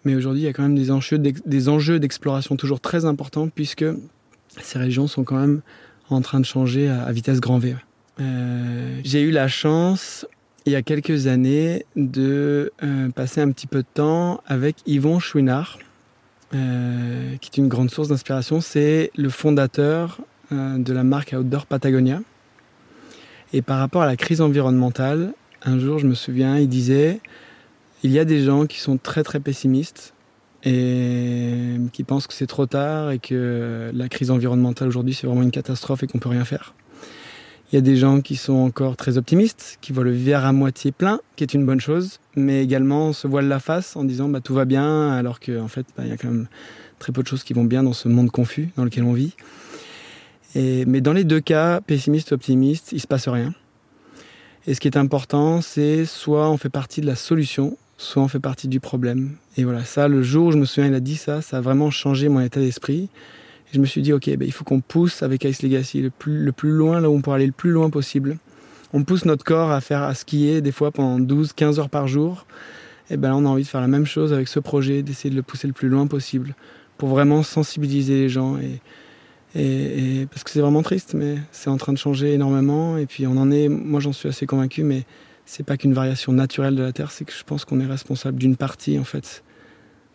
Mais 0.04 0.14
aujourd'hui 0.14 0.42
il 0.42 0.44
y 0.44 0.48
a 0.48 0.52
quand 0.52 0.62
même 0.62 0.74
des 0.74 0.90
enjeux, 0.90 1.98
d'exploration 1.98 2.56
toujours 2.56 2.80
très 2.80 3.04
importants 3.04 3.48
puisque 3.48 3.84
ces 4.62 4.78
régions 4.78 5.06
sont 5.06 5.24
quand 5.24 5.38
même 5.38 5.60
en 6.10 6.20
train 6.20 6.40
de 6.40 6.46
changer 6.46 6.88
à, 6.88 7.10
vitesse 7.12 7.40
grand 7.40 7.58
V. 7.58 7.76
Euh, 8.20 9.00
j'ai 9.02 9.22
eu 9.22 9.30
la 9.30 9.48
chance 9.48 10.26
il 10.66 10.72
y 10.72 10.76
a 10.76 10.82
quelques 10.82 11.26
années 11.26 11.84
de 11.94 12.72
euh, 12.82 13.10
passer 13.10 13.40
un 13.40 13.50
petit 13.50 13.66
peu 13.66 13.78
de 13.78 13.86
temps 13.92 14.40
avec 14.46 14.76
Yvon 14.86 15.18
Chouinard, 15.18 15.78
euh, 16.54 17.36
qui 17.40 17.50
est 17.52 17.58
une 17.58 17.68
grande 17.68 17.90
source 17.90 18.08
d'inspiration. 18.08 18.60
C'est 18.60 19.10
le 19.16 19.28
fondateur 19.28 20.20
de 20.50 20.92
la 20.92 21.04
marque 21.04 21.34
Outdoor 21.38 21.66
Patagonia. 21.66 22.20
Et 23.52 23.62
par 23.62 23.78
rapport 23.78 24.02
à 24.02 24.06
la 24.06 24.16
crise 24.16 24.40
environnementale, 24.40 25.32
un 25.62 25.78
jour, 25.78 25.98
je 25.98 26.06
me 26.06 26.14
souviens, 26.14 26.58
il 26.58 26.68
disait 26.68 27.20
il 28.02 28.10
y 28.10 28.18
a 28.18 28.24
des 28.24 28.44
gens 28.44 28.66
qui 28.66 28.80
sont 28.80 28.98
très 28.98 29.22
très 29.22 29.40
pessimistes 29.40 30.12
et 30.62 31.76
qui 31.92 32.04
pensent 32.04 32.26
que 32.26 32.34
c'est 32.34 32.46
trop 32.46 32.66
tard 32.66 33.10
et 33.10 33.18
que 33.18 33.90
la 33.94 34.08
crise 34.08 34.30
environnementale 34.30 34.88
aujourd'hui 34.88 35.14
c'est 35.14 35.26
vraiment 35.26 35.42
une 35.42 35.50
catastrophe 35.50 36.02
et 36.02 36.06
qu'on 36.06 36.18
peut 36.18 36.28
rien 36.28 36.44
faire. 36.44 36.74
Il 37.72 37.76
y 37.76 37.78
a 37.78 37.80
des 37.80 37.96
gens 37.96 38.20
qui 38.20 38.36
sont 38.36 38.54
encore 38.54 38.96
très 38.96 39.16
optimistes, 39.18 39.78
qui 39.80 39.92
voient 39.92 40.04
le 40.04 40.12
verre 40.12 40.44
à 40.44 40.52
moitié 40.52 40.92
plein, 40.92 41.20
qui 41.34 41.44
est 41.44 41.54
une 41.54 41.64
bonne 41.64 41.80
chose, 41.80 42.20
mais 42.36 42.62
également 42.62 43.12
se 43.12 43.26
voilent 43.26 43.48
la 43.48 43.58
face 43.58 43.96
en 43.96 44.04
disant 44.04 44.28
bah, 44.28 44.40
tout 44.40 44.54
va 44.54 44.64
bien, 44.64 45.10
alors 45.10 45.40
qu'en 45.40 45.64
en 45.64 45.68
fait, 45.68 45.86
bah, 45.96 46.04
il 46.04 46.10
y 46.10 46.12
a 46.12 46.16
quand 46.16 46.28
même 46.28 46.46
très 46.98 47.10
peu 47.10 47.22
de 47.22 47.26
choses 47.26 47.42
qui 47.42 47.52
vont 47.52 47.64
bien 47.64 47.82
dans 47.82 47.94
ce 47.94 48.08
monde 48.08 48.30
confus 48.30 48.68
dans 48.76 48.84
lequel 48.84 49.04
on 49.04 49.12
vit. 49.12 49.34
Mais 50.54 51.00
dans 51.00 51.12
les 51.12 51.24
deux 51.24 51.40
cas, 51.40 51.80
pessimiste 51.80 52.30
ou 52.30 52.34
optimiste, 52.34 52.92
il 52.92 53.00
se 53.00 53.06
passe 53.06 53.28
rien. 53.28 53.52
Et 54.66 54.74
ce 54.74 54.80
qui 54.80 54.88
est 54.88 54.96
important, 54.96 55.60
c'est 55.60 56.06
soit 56.06 56.48
on 56.48 56.56
fait 56.56 56.70
partie 56.70 57.00
de 57.00 57.06
la 57.06 57.16
solution, 57.16 57.76
soit 57.98 58.22
on 58.22 58.28
fait 58.28 58.40
partie 58.40 58.68
du 58.68 58.80
problème. 58.80 59.36
Et 59.56 59.64
voilà, 59.64 59.84
ça, 59.84 60.08
le 60.08 60.22
jour 60.22 60.46
où 60.46 60.52
je 60.52 60.56
me 60.56 60.64
souviens, 60.64 60.88
il 60.90 60.94
a 60.94 61.00
dit 61.00 61.16
ça, 61.16 61.42
ça 61.42 61.58
a 61.58 61.60
vraiment 61.60 61.90
changé 61.90 62.28
mon 62.28 62.40
état 62.40 62.60
d'esprit. 62.60 63.10
Et 63.66 63.74
je 63.74 63.80
me 63.80 63.86
suis 63.86 64.00
dit, 64.00 64.12
ok, 64.12 64.30
ben, 64.36 64.46
il 64.46 64.52
faut 64.52 64.64
qu'on 64.64 64.80
pousse 64.80 65.22
avec 65.22 65.44
Ice 65.44 65.62
Legacy 65.62 66.00
le 66.00 66.10
plus, 66.10 66.44
le 66.44 66.52
plus 66.52 66.70
loin, 66.70 67.00
là 67.00 67.10
où 67.10 67.14
on 67.14 67.20
peut 67.20 67.32
aller 67.32 67.46
le 67.46 67.52
plus 67.52 67.70
loin 67.70 67.90
possible. 67.90 68.38
On 68.94 69.02
pousse 69.04 69.24
notre 69.24 69.44
corps 69.44 69.70
à 69.70 69.80
faire 69.80 70.02
à 70.02 70.14
skier 70.14 70.60
des 70.60 70.72
fois 70.72 70.92
pendant 70.92 71.18
12, 71.18 71.52
15 71.52 71.78
heures 71.78 71.90
par 71.90 72.06
jour. 72.08 72.46
Et 73.10 73.16
ben 73.18 73.34
on 73.34 73.44
a 73.44 73.48
envie 73.48 73.64
de 73.64 73.68
faire 73.68 73.82
la 73.82 73.88
même 73.88 74.06
chose 74.06 74.32
avec 74.32 74.48
ce 74.48 74.60
projet, 74.60 75.02
d'essayer 75.02 75.30
de 75.30 75.36
le 75.36 75.42
pousser 75.42 75.66
le 75.66 75.72
plus 75.74 75.88
loin 75.88 76.06
possible 76.06 76.54
pour 76.96 77.08
vraiment 77.10 77.42
sensibiliser 77.42 78.14
les 78.14 78.28
gens 78.28 78.56
et, 79.54 80.26
parce 80.30 80.44
que 80.44 80.50
c'est 80.50 80.60
vraiment 80.60 80.82
triste, 80.82 81.14
mais 81.14 81.36
c'est 81.52 81.70
en 81.70 81.76
train 81.76 81.92
de 81.92 81.98
changer 81.98 82.34
énormément. 82.34 82.98
Et 82.98 83.06
puis 83.06 83.26
on 83.26 83.36
en 83.36 83.50
est, 83.50 83.68
moi 83.68 84.00
j'en 84.00 84.12
suis 84.12 84.28
assez 84.28 84.46
convaincu, 84.46 84.82
mais 84.82 85.04
c'est 85.46 85.64
pas 85.64 85.76
qu'une 85.76 85.94
variation 85.94 86.32
naturelle 86.32 86.76
de 86.76 86.82
la 86.82 86.92
Terre, 86.92 87.10
c'est 87.10 87.24
que 87.24 87.32
je 87.32 87.44
pense 87.44 87.64
qu'on 87.64 87.80
est 87.80 87.86
responsable 87.86 88.38
d'une 88.38 88.56
partie 88.56 88.98
en 88.98 89.04
fait 89.04 89.42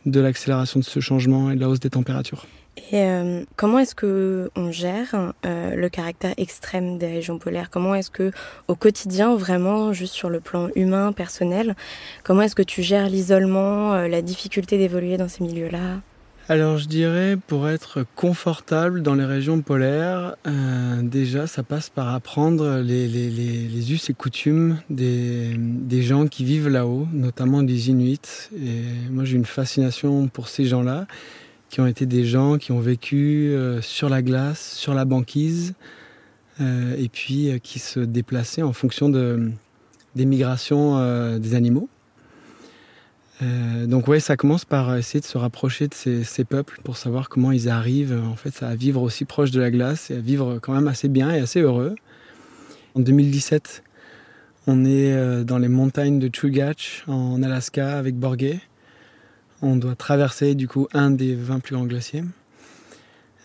de 0.05 0.19
l'accélération 0.19 0.79
de 0.79 0.85
ce 0.85 0.99
changement 0.99 1.51
et 1.51 1.55
de 1.55 1.59
la 1.59 1.69
hausse 1.69 1.79
des 1.79 1.89
températures. 1.89 2.45
Et 2.91 3.01
euh, 3.01 3.43
comment 3.55 3.79
est-ce 3.79 3.93
que 3.93 4.49
on 4.55 4.71
gère 4.71 5.33
euh, 5.45 5.75
le 5.75 5.89
caractère 5.89 6.33
extrême 6.37 6.97
des 6.97 7.07
régions 7.07 7.37
polaires? 7.37 7.69
Comment 7.69 7.93
est-ce 7.93 8.09
que 8.09 8.31
au 8.67 8.75
quotidien, 8.75 9.35
vraiment, 9.35 9.91
juste 9.93 10.13
sur 10.13 10.29
le 10.29 10.39
plan 10.39 10.69
humain, 10.75 11.11
personnel, 11.11 11.75
comment 12.23 12.41
est-ce 12.41 12.55
que 12.55 12.63
tu 12.63 12.81
gères 12.81 13.09
l'isolement, 13.09 13.93
euh, 13.93 14.07
la 14.07 14.21
difficulté 14.21 14.77
d'évoluer 14.77 15.17
dans 15.17 15.27
ces 15.27 15.43
milieux-là? 15.43 16.01
Alors 16.49 16.79
je 16.79 16.87
dirais 16.87 17.37
pour 17.45 17.69
être 17.69 18.03
confortable 18.15 19.03
dans 19.03 19.13
les 19.13 19.23
régions 19.23 19.61
polaires, 19.61 20.35
euh, 20.47 21.03
déjà 21.03 21.45
ça 21.45 21.61
passe 21.61 21.91
par 21.91 22.11
apprendre 22.11 22.79
les, 22.79 23.93
us 23.93 24.09
et 24.09 24.13
coutumes 24.15 24.79
des, 24.89 26.01
gens 26.01 26.25
qui 26.25 26.43
vivent 26.43 26.67
là-haut, 26.67 27.07
notamment 27.13 27.61
des 27.61 27.91
Inuits. 27.91 28.49
Et 28.57 28.81
moi 29.11 29.25
j'ai 29.25 29.35
une 29.35 29.45
fascination 29.45 30.27
pour 30.27 30.47
ces 30.47 30.65
gens-là, 30.65 31.05
qui 31.69 31.81
ont 31.81 31.87
été 31.87 32.07
des 32.07 32.25
gens 32.25 32.57
qui 32.57 32.71
ont 32.71 32.79
vécu 32.79 33.51
euh, 33.51 33.79
sur 33.83 34.09
la 34.09 34.23
glace, 34.23 34.73
sur 34.73 34.95
la 34.95 35.05
banquise, 35.05 35.75
euh, 36.61 36.95
et 36.97 37.09
puis 37.09 37.59
qui 37.61 37.77
se 37.77 37.99
déplaçaient 37.99 38.63
en 38.63 38.73
fonction 38.73 39.09
de, 39.09 39.51
des 40.15 40.25
migrations 40.25 41.37
des 41.37 41.53
animaux. 41.53 41.89
Euh, 43.41 43.85
donc 43.85 44.07
ouais, 44.07 44.19
ça 44.19 44.35
commence 44.35 44.65
par 44.65 44.95
essayer 44.97 45.21
de 45.21 45.25
se 45.25 45.37
rapprocher 45.37 45.87
de 45.87 45.93
ces, 45.93 46.43
peuples 46.43 46.79
pour 46.83 46.97
savoir 46.97 47.29
comment 47.29 47.51
ils 47.51 47.69
arrivent 47.69 48.19
en 48.25 48.35
fait 48.35 48.63
à 48.63 48.75
vivre 48.75 49.01
aussi 49.01 49.23
proche 49.25 49.51
de 49.51 49.61
la 49.61 49.71
glace 49.71 50.11
et 50.11 50.15
à 50.15 50.19
vivre 50.19 50.59
quand 50.61 50.73
même 50.73 50.87
assez 50.87 51.07
bien 51.07 51.31
et 51.31 51.39
assez 51.39 51.61
heureux. 51.61 51.95
En 52.95 52.99
2017, 52.99 53.83
on 54.67 54.83
est 54.83 55.13
euh, 55.13 55.43
dans 55.43 55.57
les 55.57 55.69
montagnes 55.69 56.19
de 56.19 56.29
Chugach 56.33 57.03
en 57.07 57.41
Alaska 57.41 57.97
avec 57.97 58.15
Borgé. 58.15 58.59
On 59.61 59.75
doit 59.75 59.95
traverser 59.95 60.55
du 60.55 60.67
coup 60.67 60.87
un 60.93 61.11
des 61.11 61.35
20 61.35 61.59
plus 61.59 61.75
grands 61.75 61.85
glaciers. 61.85 62.23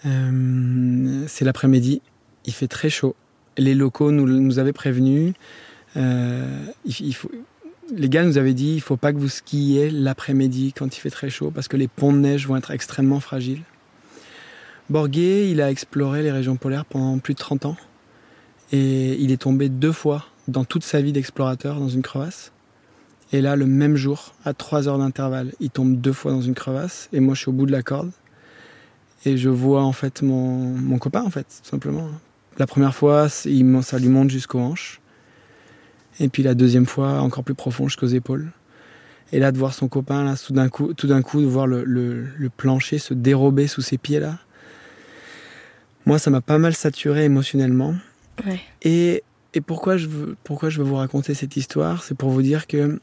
Euh, 0.06 1.24
c'est 1.28 1.44
l'après-midi, 1.44 2.02
il 2.46 2.52
fait 2.52 2.68
très 2.68 2.90
chaud. 2.90 3.14
Les 3.56 3.74
locaux 3.74 4.10
nous, 4.10 4.58
avaient 4.58 4.72
prévenus. 4.72 5.34
Les 7.92 8.08
gars 8.08 8.24
nous 8.24 8.38
avaient 8.38 8.54
dit 8.54 8.74
il 8.74 8.80
faut 8.80 8.96
pas 8.96 9.12
que 9.12 9.18
vous 9.18 9.28
skiez 9.28 9.90
l'après-midi 9.90 10.72
quand 10.76 10.96
il 10.96 11.00
fait 11.00 11.10
très 11.10 11.30
chaud 11.30 11.50
parce 11.50 11.68
que 11.68 11.76
les 11.76 11.88
ponts 11.88 12.12
de 12.12 12.18
neige 12.18 12.46
vont 12.46 12.56
être 12.56 12.70
extrêmement 12.70 13.20
fragiles. 13.20 13.62
Borgé, 14.90 15.50
il 15.50 15.60
a 15.60 15.70
exploré 15.70 16.22
les 16.22 16.30
régions 16.30 16.56
polaires 16.56 16.84
pendant 16.84 17.18
plus 17.18 17.34
de 17.34 17.38
30 17.38 17.66
ans 17.66 17.76
et 18.72 19.14
il 19.14 19.32
est 19.32 19.42
tombé 19.42 19.68
deux 19.68 19.92
fois 19.92 20.26
dans 20.48 20.64
toute 20.64 20.84
sa 20.84 21.00
vie 21.00 21.12
d'explorateur 21.12 21.78
dans 21.78 21.88
une 21.88 22.02
crevasse. 22.02 22.52
Et 23.32 23.40
là, 23.40 23.56
le 23.56 23.66
même 23.66 23.96
jour, 23.96 24.34
à 24.44 24.52
3 24.52 24.88
heures 24.88 24.98
d'intervalle, 24.98 25.52
il 25.60 25.70
tombe 25.70 26.00
deux 26.00 26.12
fois 26.12 26.32
dans 26.32 26.42
une 26.42 26.54
crevasse 26.54 27.08
et 27.12 27.20
moi 27.20 27.34
je 27.34 27.40
suis 27.40 27.48
au 27.48 27.52
bout 27.52 27.66
de 27.66 27.72
la 27.72 27.82
corde 27.82 28.10
et 29.24 29.36
je 29.36 29.48
vois 29.48 29.82
en 29.82 29.92
fait 29.92 30.22
mon, 30.22 30.58
mon 30.58 30.98
copain 30.98 31.22
en 31.22 31.30
fait, 31.30 31.46
tout 31.62 31.70
simplement. 31.70 32.08
La 32.58 32.66
première 32.66 32.94
fois, 32.94 33.28
il, 33.46 33.82
ça 33.82 33.98
lui 33.98 34.08
monte 34.08 34.30
jusqu'aux 34.30 34.60
hanches. 34.60 35.00
Et 36.20 36.28
puis 36.28 36.42
la 36.42 36.54
deuxième 36.54 36.86
fois, 36.86 37.20
encore 37.20 37.44
plus 37.44 37.54
profond 37.54 37.88
jusqu'aux 37.88 38.06
épaules. 38.06 38.50
Et 39.32 39.38
là, 39.38 39.52
de 39.52 39.58
voir 39.58 39.74
son 39.74 39.88
copain, 39.88 40.24
là, 40.24 40.34
tout 40.36 40.52
d'un 40.52 40.68
coup, 40.68 40.94
tout 40.94 41.06
d'un 41.06 41.22
coup, 41.22 41.40
de 41.40 41.46
voir 41.46 41.66
le, 41.66 41.82
le, 41.84 42.26
le, 42.36 42.48
plancher 42.50 42.98
se 42.98 43.14
dérober 43.14 43.66
sous 43.66 43.82
ses 43.82 43.98
pieds, 43.98 44.20
là. 44.20 44.38
Moi, 46.06 46.18
ça 46.18 46.30
m'a 46.30 46.40
pas 46.40 46.58
mal 46.58 46.74
saturé 46.74 47.24
émotionnellement. 47.24 47.94
Ouais. 48.46 48.60
Et, 48.82 49.24
et 49.54 49.60
pourquoi, 49.60 49.96
je 49.96 50.06
veux, 50.06 50.36
pourquoi 50.44 50.68
je 50.68 50.78
veux 50.78 50.84
vous 50.84 50.96
raconter 50.96 51.34
cette 51.34 51.56
histoire? 51.56 52.04
C'est 52.04 52.14
pour 52.14 52.30
vous 52.30 52.42
dire 52.42 52.66
que, 52.66 53.00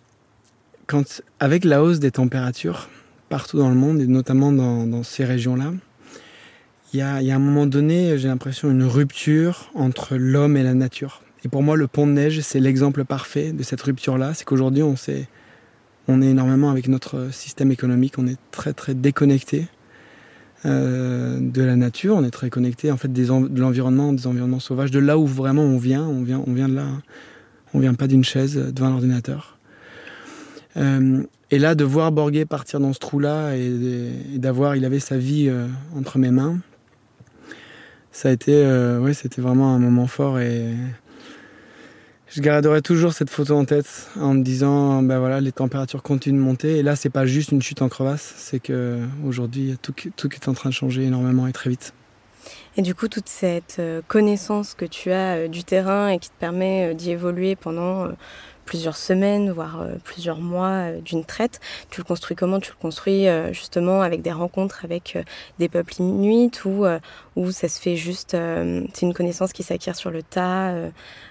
quand, 0.86 1.22
avec 1.40 1.66
la 1.66 1.84
hausse 1.84 2.00
des 2.00 2.12
températures, 2.12 2.90
partout 3.28 3.58
dans 3.58 3.70
le 3.70 3.76
monde, 3.76 4.00
et 4.00 4.08
notamment 4.08 4.52
dans, 4.52 4.86
dans 4.86 5.04
ces 5.04 5.26
régions-là, 5.26 5.74
il 6.94 7.00
y 7.00 7.02
a, 7.02 7.22
y 7.22 7.32
a 7.32 7.36
un 7.36 7.40
moment 7.40 7.66
donné, 7.66 8.18
j'ai 8.18 8.28
l'impression, 8.28 8.70
une 8.70 8.84
rupture 8.84 9.72
entre 9.74 10.16
l'homme 10.16 10.56
et 10.56 10.64
la 10.64 10.74
nature. 10.74 11.24
Et 11.44 11.50
pour 11.50 11.64
moi, 11.64 11.76
le 11.76 11.88
pont 11.88 12.06
de 12.06 12.12
neige, 12.12 12.42
c'est 12.42 12.60
l'exemple 12.60 13.04
parfait 13.04 13.52
de 13.52 13.64
cette 13.64 13.82
rupture-là. 13.82 14.34
C'est 14.34 14.46
qu'aujourd'hui, 14.46 14.84
on, 14.84 14.96
on 16.08 16.22
est 16.22 16.28
énormément 16.28 16.70
avec 16.70 16.88
notre 16.88 17.32
système 17.32 17.72
économique, 17.72 18.16
on 18.18 18.28
est 18.28 18.38
très 18.52 18.74
très 18.74 18.94
déconnecté 18.94 19.68
euh, 20.66 21.40
de 21.42 21.64
la 21.64 21.76
nature, 21.76 22.16
on 22.16 22.24
est 22.24 22.32
très 22.32 22.52
connecté 22.52 22.92
en 22.92 22.98
fait 22.98 23.12
de 23.12 23.60
l'environnement, 23.60 24.14
des 24.14 24.28
environnements 24.28 24.60
sauvages, 24.60 24.92
de 24.92 25.00
là 25.00 25.18
où 25.18 25.26
vraiment 25.26 25.64
on 25.64 25.78
vient, 25.78 26.04
on 26.04 26.22
vient, 26.22 26.44
on 26.46 26.54
vient 26.54 26.70
de 26.70 26.76
là. 26.76 26.86
On 27.74 27.80
vient 27.80 27.94
pas 27.94 28.08
d'une 28.08 28.24
chaise 28.24 28.58
devant 28.58 28.88
un 28.88 28.94
ordinateur. 28.94 29.58
Euh, 30.78 31.24
et 31.52 31.58
là, 31.58 31.74
de 31.74 31.84
voir 31.84 32.12
Borgé 32.12 32.46
partir 32.46 32.80
dans 32.80 32.94
ce 32.94 33.00
trou-là 33.00 33.56
et, 33.56 34.38
d'avoir, 34.38 34.76
il 34.76 34.86
avait 34.86 35.00
sa 35.00 35.18
vie 35.18 35.48
euh, 35.48 35.68
entre 35.98 36.18
mes 36.18 36.32
mains, 36.32 36.60
ça 38.12 38.28
a 38.28 38.32
été, 38.34 38.52
ouais, 39.00 39.14
c'était 39.14 39.42
vraiment 39.42 39.74
un 39.74 39.80
moment 39.80 40.06
fort 40.06 40.38
et 40.40 40.76
je 42.34 42.42
garderai 42.42 42.82
toujours 42.82 43.14
cette 43.14 43.30
photo 43.30 43.58
en 43.58 43.66
tête 43.66 44.10
en 44.20 44.34
me 44.34 44.42
disant 44.42 45.04
ben 45.04 45.20
voilà 45.20 45.42
les 45.42 45.52
températures 45.52 46.02
continuent 46.02 46.40
de 46.40 46.44
monter. 46.44 46.78
Et 46.78 46.84
là 46.84 46.96
c'est 46.96 47.10
pas 47.10 47.26
juste 47.26 47.52
une 47.52 47.62
chute 47.62 47.82
en 47.82 47.90
crevasse 47.90 48.34
c'est 48.38 48.60
que 48.60 49.00
aujourd'hui 49.26 49.78
tout, 49.82 49.94
tout 50.16 50.34
est 50.34 50.48
en 50.48 50.54
train 50.54 50.70
de 50.70 50.74
changer 50.74 51.04
énormément 51.04 51.48
et 51.48 51.52
très 51.52 51.70
vite. 51.70 51.94
Et 52.78 52.82
du 52.82 52.96
coup 52.96 53.10
toute 53.10 53.28
cette 53.28 53.78
euh, 53.80 54.02
connaissance 54.08 54.74
que 54.74 54.86
tu 54.86 55.12
as 55.12 55.36
euh, 55.36 55.48
du 55.50 55.66
terrain 55.66 56.08
et 56.08 56.20
qui 56.20 56.30
te 56.30 56.40
permet 56.40 56.96
d'y 56.96 57.12
évoluer 57.12 57.58
pendant 57.58 58.08
plusieurs 58.66 58.98
semaines, 58.98 59.52
voire 59.52 59.82
euh, 59.82 59.96
plusieurs 60.04 60.40
mois 60.40 60.70
euh, 60.70 61.02
d'une 61.02 61.26
traite. 61.26 61.60
Tu 61.90 62.02
le 62.02 62.06
construis 62.06 62.36
comment? 62.36 62.60
Tu 62.60 62.72
le 62.72 62.82
construis 62.82 63.28
euh, 63.28 63.54
justement 63.54 64.02
avec 64.02 64.22
des 64.22 64.32
rencontres 64.32 64.86
avec 64.86 65.18
des 65.60 65.70
peuples 65.70 65.96
inuits 66.00 66.52
ou 66.66 66.86
où 67.36 67.52
ça 67.52 67.68
se 67.68 67.80
fait 67.80 67.96
juste, 67.96 68.32
c'est 68.32 69.06
une 69.06 69.14
connaissance 69.14 69.54
qui 69.54 69.64
s'acquiert 69.64 69.96
sur 69.96 70.12
le 70.12 70.24
tas 70.24 70.74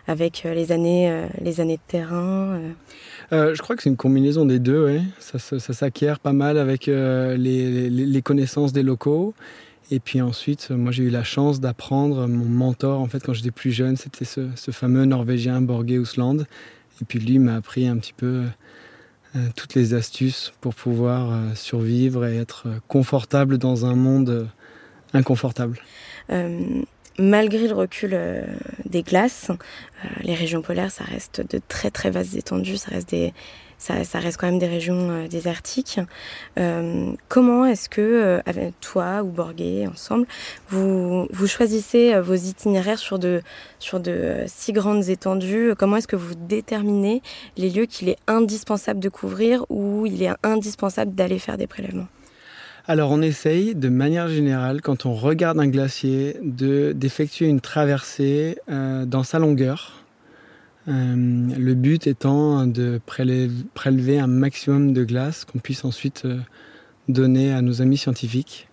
avec 0.06 0.42
les 0.44 0.72
années, 0.72 1.26
les 1.40 1.60
années 1.60 1.76
de 1.76 1.82
terrain. 1.86 2.60
Je 3.30 3.60
crois 3.60 3.76
que 3.76 3.82
c'est 3.82 3.90
une 3.90 3.96
combinaison 3.96 4.44
des 4.44 4.58
deux. 4.58 5.00
Ça, 5.18 5.38
s'acquiert 5.58 6.18
pas 6.18 6.32
mal 6.32 6.58
avec 6.58 6.86
les, 6.86 8.22
connaissances 8.24 8.72
des 8.72 8.82
locaux. 8.82 9.34
Et 9.90 9.98
puis 10.00 10.20
ensuite, 10.20 10.70
moi 10.70 10.92
j'ai 10.92 11.04
eu 11.04 11.10
la 11.10 11.24
chance 11.24 11.60
d'apprendre 11.60 12.26
mon 12.26 12.44
mentor 12.44 13.00
en 13.00 13.06
fait 13.06 13.20
quand 13.24 13.32
j'étais 13.32 13.50
plus 13.50 13.72
jeune, 13.72 13.96
c'était 13.96 14.24
ce, 14.24 14.70
fameux 14.70 15.04
Norvégien 15.04 15.60
Borge 15.60 15.90
Usland 15.90 16.44
et 17.00 17.04
puis 17.04 17.18
lui 17.18 17.38
m'a 17.38 17.56
appris 17.56 17.86
un 17.86 17.98
petit 17.98 18.12
peu 18.12 18.44
euh, 19.36 19.38
toutes 19.56 19.74
les 19.74 19.94
astuces 19.94 20.52
pour 20.60 20.74
pouvoir 20.74 21.30
euh, 21.30 21.54
survivre 21.54 22.26
et 22.26 22.36
être 22.36 22.66
confortable 22.88 23.58
dans 23.58 23.86
un 23.86 23.94
monde 23.94 24.30
euh, 24.30 24.44
inconfortable. 25.12 25.78
Euh, 26.30 26.82
malgré 27.18 27.68
le 27.68 27.74
recul 27.74 28.10
euh, 28.12 28.42
des 28.86 29.02
glaces, 29.02 29.50
euh, 29.50 30.08
les 30.22 30.34
régions 30.34 30.62
polaires, 30.62 30.90
ça 30.90 31.04
reste 31.04 31.42
de 31.48 31.60
très 31.68 31.90
très 31.90 32.10
vastes 32.10 32.34
étendues, 32.34 32.76
ça 32.76 32.90
reste 32.90 33.10
des 33.10 33.32
ça, 33.80 34.18
reste 34.18 34.36
quand 34.36 34.46
même 34.46 34.58
des 34.58 34.68
régions 34.68 35.10
euh, 35.10 35.26
désertiques. 35.26 36.00
Euh, 36.58 37.12
comment 37.28 37.64
est-ce 37.64 37.88
que, 37.88 38.00
euh, 38.46 38.70
toi 38.80 39.22
ou 39.22 39.28
Borgé, 39.28 39.86
ensemble, 39.86 40.26
vous, 40.68 41.26
vous 41.30 41.46
choisissez 41.46 42.18
vos 42.20 42.34
itinéraires 42.34 42.98
sur 42.98 43.18
de, 43.18 43.40
sur 43.78 43.98
de 43.98 44.44
si 44.46 44.72
grandes 44.72 45.08
étendues? 45.08 45.72
Comment 45.78 45.96
est-ce 45.96 46.08
que 46.08 46.16
vous 46.16 46.34
déterminez 46.34 47.22
les 47.56 47.70
lieux 47.70 47.86
qu'il 47.86 48.10
est 48.10 48.18
indispensable 48.26 49.00
de 49.00 49.08
couvrir 49.08 49.64
ou 49.70 50.04
il 50.06 50.22
est 50.22 50.30
indispensable 50.42 51.14
d'aller 51.14 51.38
faire 51.38 51.56
des 51.56 51.66
prélèvements? 51.66 52.08
Alors 52.86 53.10
on 53.10 53.22
essaye 53.22 53.74
de 53.74 53.88
manière 53.88 54.28
générale, 54.28 54.80
quand 54.82 55.06
on 55.06 55.14
regarde 55.14 55.58
un 55.58 55.68
glacier, 55.68 56.36
de, 56.42 56.92
d'effectuer 56.92 57.46
une 57.46 57.60
traversée 57.60 58.58
dans 58.68 59.22
sa 59.22 59.38
longueur. 59.38 59.99
Euh, 60.88 61.14
le 61.16 61.74
but 61.74 62.06
étant 62.06 62.66
de 62.66 63.00
prélever, 63.04 64.18
un 64.18 64.26
maximum 64.26 64.92
de 64.92 65.04
glace 65.04 65.44
qu'on 65.44 65.58
puisse 65.58 65.84
ensuite 65.84 66.24
euh, 66.24 66.38
donner 67.08 67.52
à 67.52 67.62
nos 67.62 67.82
amis 67.82 67.98
scientifiques. 67.98 68.68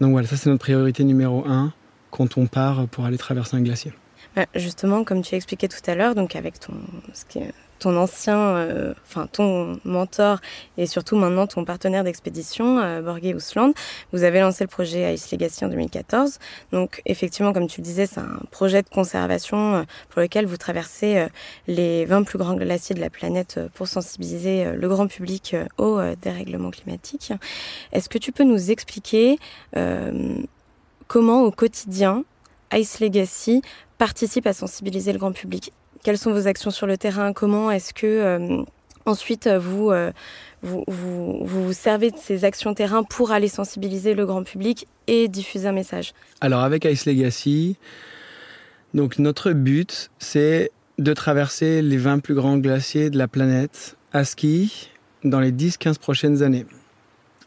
Donc 0.00 0.12
voilà, 0.12 0.26
ça 0.26 0.36
c'est 0.36 0.48
notre 0.48 0.62
priorité 0.62 1.04
numéro 1.04 1.46
un 1.46 1.72
quand 2.10 2.38
on 2.38 2.46
part 2.46 2.88
pour 2.88 3.04
aller 3.04 3.18
traverser 3.18 3.56
un 3.56 3.62
glacier. 3.62 3.92
Bah, 4.34 4.46
justement, 4.54 5.04
comme 5.04 5.22
tu 5.22 5.34
expliqué 5.34 5.68
tout 5.68 5.78
à 5.86 5.94
l'heure, 5.94 6.14
donc 6.14 6.36
avec 6.36 6.58
ton, 6.58 6.74
ce 7.12 7.24
ton 7.80 7.96
ancien, 7.96 8.38
euh, 8.38 8.94
enfin 9.02 9.26
ton 9.26 9.80
mentor 9.84 10.38
et 10.78 10.86
surtout 10.86 11.16
maintenant 11.16 11.46
ton 11.48 11.64
partenaire 11.64 12.04
d'expédition, 12.04 12.78
euh, 12.78 13.00
Borgé 13.00 13.34
Ousland, 13.34 13.72
vous 14.12 14.22
avez 14.22 14.40
lancé 14.40 14.62
le 14.64 14.68
projet 14.68 15.12
Ice 15.14 15.32
Legacy 15.32 15.64
en 15.64 15.68
2014. 15.68 16.38
Donc 16.70 17.02
effectivement, 17.06 17.52
comme 17.52 17.66
tu 17.66 17.80
le 17.80 17.84
disais, 17.84 18.06
c'est 18.06 18.20
un 18.20 18.40
projet 18.52 18.82
de 18.82 18.88
conservation 18.88 19.74
euh, 19.76 19.82
pour 20.10 20.20
lequel 20.20 20.46
vous 20.46 20.58
traversez 20.58 21.26
les 21.66 22.04
20 22.04 22.22
plus 22.22 22.38
grands 22.38 22.54
glaciers 22.54 22.94
de 22.94 23.00
la 23.00 23.10
planète 23.10 23.58
pour 23.74 23.88
sensibiliser 23.88 24.72
le 24.72 24.88
grand 24.88 25.06
public 25.06 25.56
au 25.78 25.98
dérèglement 26.20 26.70
climatique. 26.70 27.32
Est-ce 27.92 28.08
que 28.08 28.18
tu 28.18 28.30
peux 28.30 28.44
nous 28.44 28.70
expliquer 28.70 29.38
comment 31.06 31.42
au 31.42 31.50
quotidien 31.50 32.24
Ice 32.74 33.00
Legacy 33.00 33.62
participe 33.98 34.46
à 34.46 34.52
sensibiliser 34.52 35.12
le 35.12 35.18
grand 35.18 35.32
public? 35.32 35.72
Quelles 36.02 36.18
sont 36.18 36.32
vos 36.32 36.46
actions 36.46 36.70
sur 36.70 36.86
le 36.86 36.96
terrain? 36.96 37.32
Comment 37.32 37.70
est-ce 37.70 37.92
que 37.92 38.06
euh, 38.06 38.62
ensuite 39.06 39.48
vous, 39.48 39.90
euh, 39.90 40.12
vous, 40.62 40.84
vous, 40.86 41.44
vous 41.44 41.64
vous 41.66 41.72
servez 41.72 42.10
de 42.10 42.16
ces 42.16 42.44
actions 42.44 42.74
terrain 42.74 43.02
pour 43.02 43.32
aller 43.32 43.48
sensibiliser 43.48 44.14
le 44.14 44.26
grand 44.26 44.42
public 44.42 44.86
et 45.06 45.28
diffuser 45.28 45.68
un 45.68 45.72
message? 45.72 46.12
Alors 46.40 46.60
avec 46.60 46.84
Ice 46.84 47.06
Legacy, 47.06 47.76
donc 48.94 49.18
notre 49.18 49.52
but 49.52 50.10
c'est 50.18 50.70
de 50.98 51.12
traverser 51.14 51.82
les 51.82 51.96
20 51.96 52.18
plus 52.18 52.34
grands 52.34 52.58
glaciers 52.58 53.10
de 53.10 53.18
la 53.18 53.28
planète 53.28 53.96
à 54.12 54.24
ski 54.24 54.90
dans 55.24 55.40
les 55.40 55.52
10-15 55.52 55.98
prochaines 55.98 56.42
années. 56.42 56.66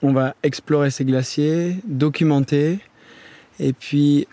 On 0.02 0.12
va 0.12 0.36
explorer 0.44 0.92
ces 0.92 1.06
glaciers, 1.06 1.78
documenter 1.86 2.80
et 3.60 3.74
puis 3.74 4.28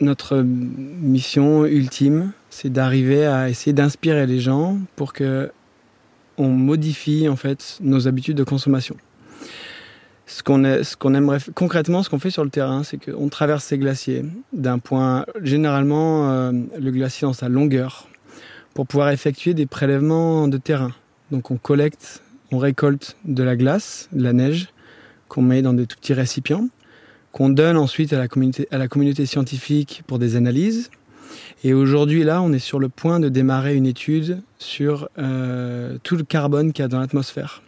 notre 0.00 0.38
mission 0.38 1.64
ultime, 1.66 2.32
c'est 2.52 2.70
d'arriver 2.70 3.24
à 3.24 3.48
essayer 3.48 3.72
d'inspirer 3.72 4.26
les 4.26 4.38
gens 4.38 4.78
pour 4.94 5.14
que 5.14 5.50
on 6.36 6.48
modifie 6.48 7.26
en 7.26 7.36
fait 7.36 7.78
nos 7.80 8.06
habitudes 8.06 8.36
de 8.36 8.44
consommation. 8.44 8.94
Ce 10.26 10.42
qu'on 10.42 11.14
aimerait 11.14 11.38
concrètement, 11.54 12.02
ce 12.02 12.10
qu'on 12.10 12.18
fait 12.18 12.30
sur 12.30 12.44
le 12.44 12.50
terrain, 12.50 12.84
c'est 12.84 12.98
qu'on 13.02 13.28
traverse 13.30 13.64
ces 13.64 13.78
glaciers 13.78 14.24
d'un 14.52 14.78
point, 14.78 15.24
généralement 15.42 16.30
euh, 16.30 16.52
le 16.78 16.90
glacier 16.90 17.26
dans 17.26 17.32
sa 17.32 17.48
longueur, 17.48 18.06
pour 18.74 18.86
pouvoir 18.86 19.10
effectuer 19.10 19.54
des 19.54 19.66
prélèvements 19.66 20.46
de 20.46 20.58
terrain. 20.58 20.92
Donc 21.30 21.50
on 21.50 21.56
collecte, 21.56 22.22
on 22.50 22.58
récolte 22.58 23.16
de 23.24 23.42
la 23.42 23.56
glace, 23.56 24.10
de 24.12 24.22
la 24.22 24.34
neige, 24.34 24.68
qu'on 25.28 25.42
met 25.42 25.62
dans 25.62 25.72
des 25.72 25.86
tout 25.86 25.96
petits 25.96 26.14
récipients 26.14 26.68
qu'on 27.32 27.48
donne 27.48 27.78
ensuite 27.78 28.12
à 28.12 28.18
la, 28.18 28.28
communauté, 28.28 28.68
à 28.70 28.78
la 28.78 28.88
communauté 28.88 29.24
scientifique 29.26 30.02
pour 30.06 30.18
des 30.18 30.36
analyses. 30.36 30.90
Et 31.64 31.74
aujourd'hui, 31.74 32.24
là, 32.24 32.42
on 32.42 32.52
est 32.52 32.58
sur 32.58 32.78
le 32.78 32.88
point 32.88 33.20
de 33.20 33.28
démarrer 33.28 33.76
une 33.76 33.86
étude 33.86 34.42
sur 34.58 35.08
euh, 35.18 35.98
tout 36.02 36.16
le 36.16 36.24
carbone 36.24 36.72
qu'il 36.72 36.82
y 36.82 36.86
a 36.86 36.88
dans 36.88 37.00
l'atmosphère. 37.00 37.62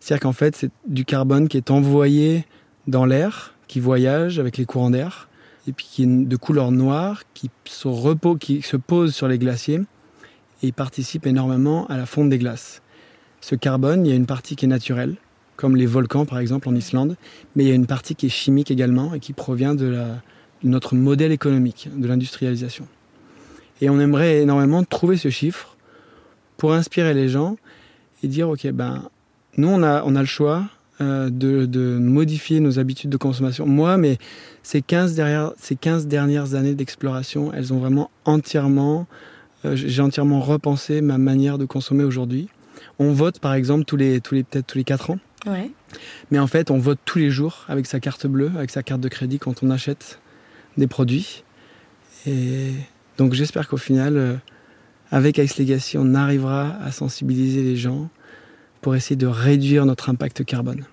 C'est-à-dire 0.00 0.22
qu'en 0.22 0.32
fait, 0.32 0.56
c'est 0.56 0.70
du 0.86 1.04
carbone 1.04 1.48
qui 1.48 1.56
est 1.56 1.70
envoyé 1.70 2.44
dans 2.86 3.06
l'air, 3.06 3.54
qui 3.68 3.80
voyage 3.80 4.38
avec 4.38 4.56
les 4.56 4.64
courants 4.64 4.90
d'air, 4.90 5.28
et 5.66 5.72
puis 5.72 5.86
qui 5.90 6.02
est 6.02 6.06
de 6.06 6.36
couleur 6.36 6.70
noire, 6.70 7.22
qui 7.32 7.50
se, 7.64 8.76
pose 8.76 9.14
sur 9.14 9.28
les 9.28 9.38
glaciers, 9.38 9.80
et 10.62 10.72
participe 10.72 11.26
énormément 11.26 11.86
à 11.88 11.96
la 11.96 12.06
fonte 12.06 12.28
des 12.28 12.38
glaces. 12.38 12.82
Ce 13.40 13.54
carbone, 13.54 14.06
il 14.06 14.10
y 14.10 14.12
a 14.12 14.16
une 14.16 14.26
partie 14.26 14.56
qui 14.56 14.64
est 14.64 14.68
naturelle, 14.68 15.16
comme 15.56 15.76
les 15.76 15.86
volcans 15.86 16.26
par 16.26 16.38
exemple 16.38 16.68
en 16.68 16.74
Islande, 16.74 17.16
mais 17.54 17.64
il 17.64 17.68
y 17.68 17.72
a 17.72 17.74
une 17.74 17.86
partie 17.86 18.14
qui 18.14 18.26
est 18.26 18.30
chimique 18.30 18.70
également 18.70 19.14
et 19.14 19.20
qui 19.20 19.32
provient 19.32 19.74
de, 19.74 19.86
la, 19.86 20.22
notre 20.64 20.94
modèle 20.94 21.32
économique, 21.32 21.88
de 21.94 22.06
l'industrialisation. 22.06 22.86
Et 23.80 23.90
on 23.90 24.00
aimerait 24.00 24.40
énormément 24.40 24.82
trouver 24.82 25.16
ce 25.16 25.28
chiffre 25.28 25.76
pour 26.56 26.72
inspirer 26.72 27.14
les 27.14 27.28
gens 27.28 27.56
et 28.22 28.28
dire 28.28 28.48
ok 28.48 28.66
ben 28.70 29.08
nous 29.56 29.68
on 29.68 29.82
a, 29.82 30.02
on 30.04 30.16
a 30.16 30.20
le 30.20 30.26
choix 30.26 30.64
euh, 31.00 31.28
de, 31.28 31.66
de, 31.66 31.98
modifier 31.98 32.60
nos 32.60 32.78
habitudes 32.78 33.10
de 33.10 33.16
consommation. 33.16 33.66
Moi, 33.66 33.96
mais 33.96 34.16
ces 34.62 34.80
15, 34.80 35.14
derrière, 35.14 35.52
ces 35.58 35.74
15 35.74 36.06
dernières 36.06 36.54
années 36.54 36.74
d'exploration, 36.74 37.52
elles 37.52 37.72
ont 37.72 37.78
vraiment 37.78 38.12
entièrement, 38.24 39.08
euh, 39.64 39.74
j'ai 39.74 40.02
entièrement 40.02 40.40
repensé 40.40 41.00
ma 41.00 41.18
manière 41.18 41.58
de 41.58 41.64
consommer 41.64 42.04
aujourd'hui. 42.04 42.48
On 43.00 43.12
vote 43.12 43.40
par 43.40 43.54
exemple 43.54 43.84
tous 43.86 43.96
les, 43.96 44.20
tous 44.20 44.36
les 44.36 44.44
peut-être 44.44 44.68
tous 44.68 44.78
les 44.78 44.84
4 44.84 45.10
ans. 45.10 45.18
Ouais. 45.46 45.72
Mais 46.30 46.38
en 46.38 46.46
fait, 46.46 46.70
on 46.70 46.78
vote 46.78 47.00
tous 47.04 47.18
les 47.18 47.30
jours 47.30 47.64
avec 47.66 47.86
sa 47.86 47.98
carte 47.98 48.28
bleue, 48.28 48.52
avec 48.56 48.70
sa 48.70 48.84
carte 48.84 49.00
de 49.00 49.08
crédit 49.08 49.40
quand 49.40 49.64
on 49.64 49.70
achète 49.70 50.20
des 50.76 50.86
produits. 50.86 51.44
Et 52.26 52.72
donc 53.18 53.34
j'espère 53.34 53.68
qu'au 53.68 53.76
final, 53.76 54.16
euh, 54.16 54.34
avec 55.10 55.38
Ice 55.38 55.58
Legacy, 55.58 55.98
on 55.98 56.14
arrivera 56.14 56.76
à 56.82 56.90
sensibiliser 56.90 57.62
les 57.62 57.76
gens 57.76 58.08
pour 58.80 58.94
essayer 58.94 59.16
de 59.16 59.26
réduire 59.26 59.86
notre 59.86 60.10
impact 60.10 60.44
carbone. 60.44 60.84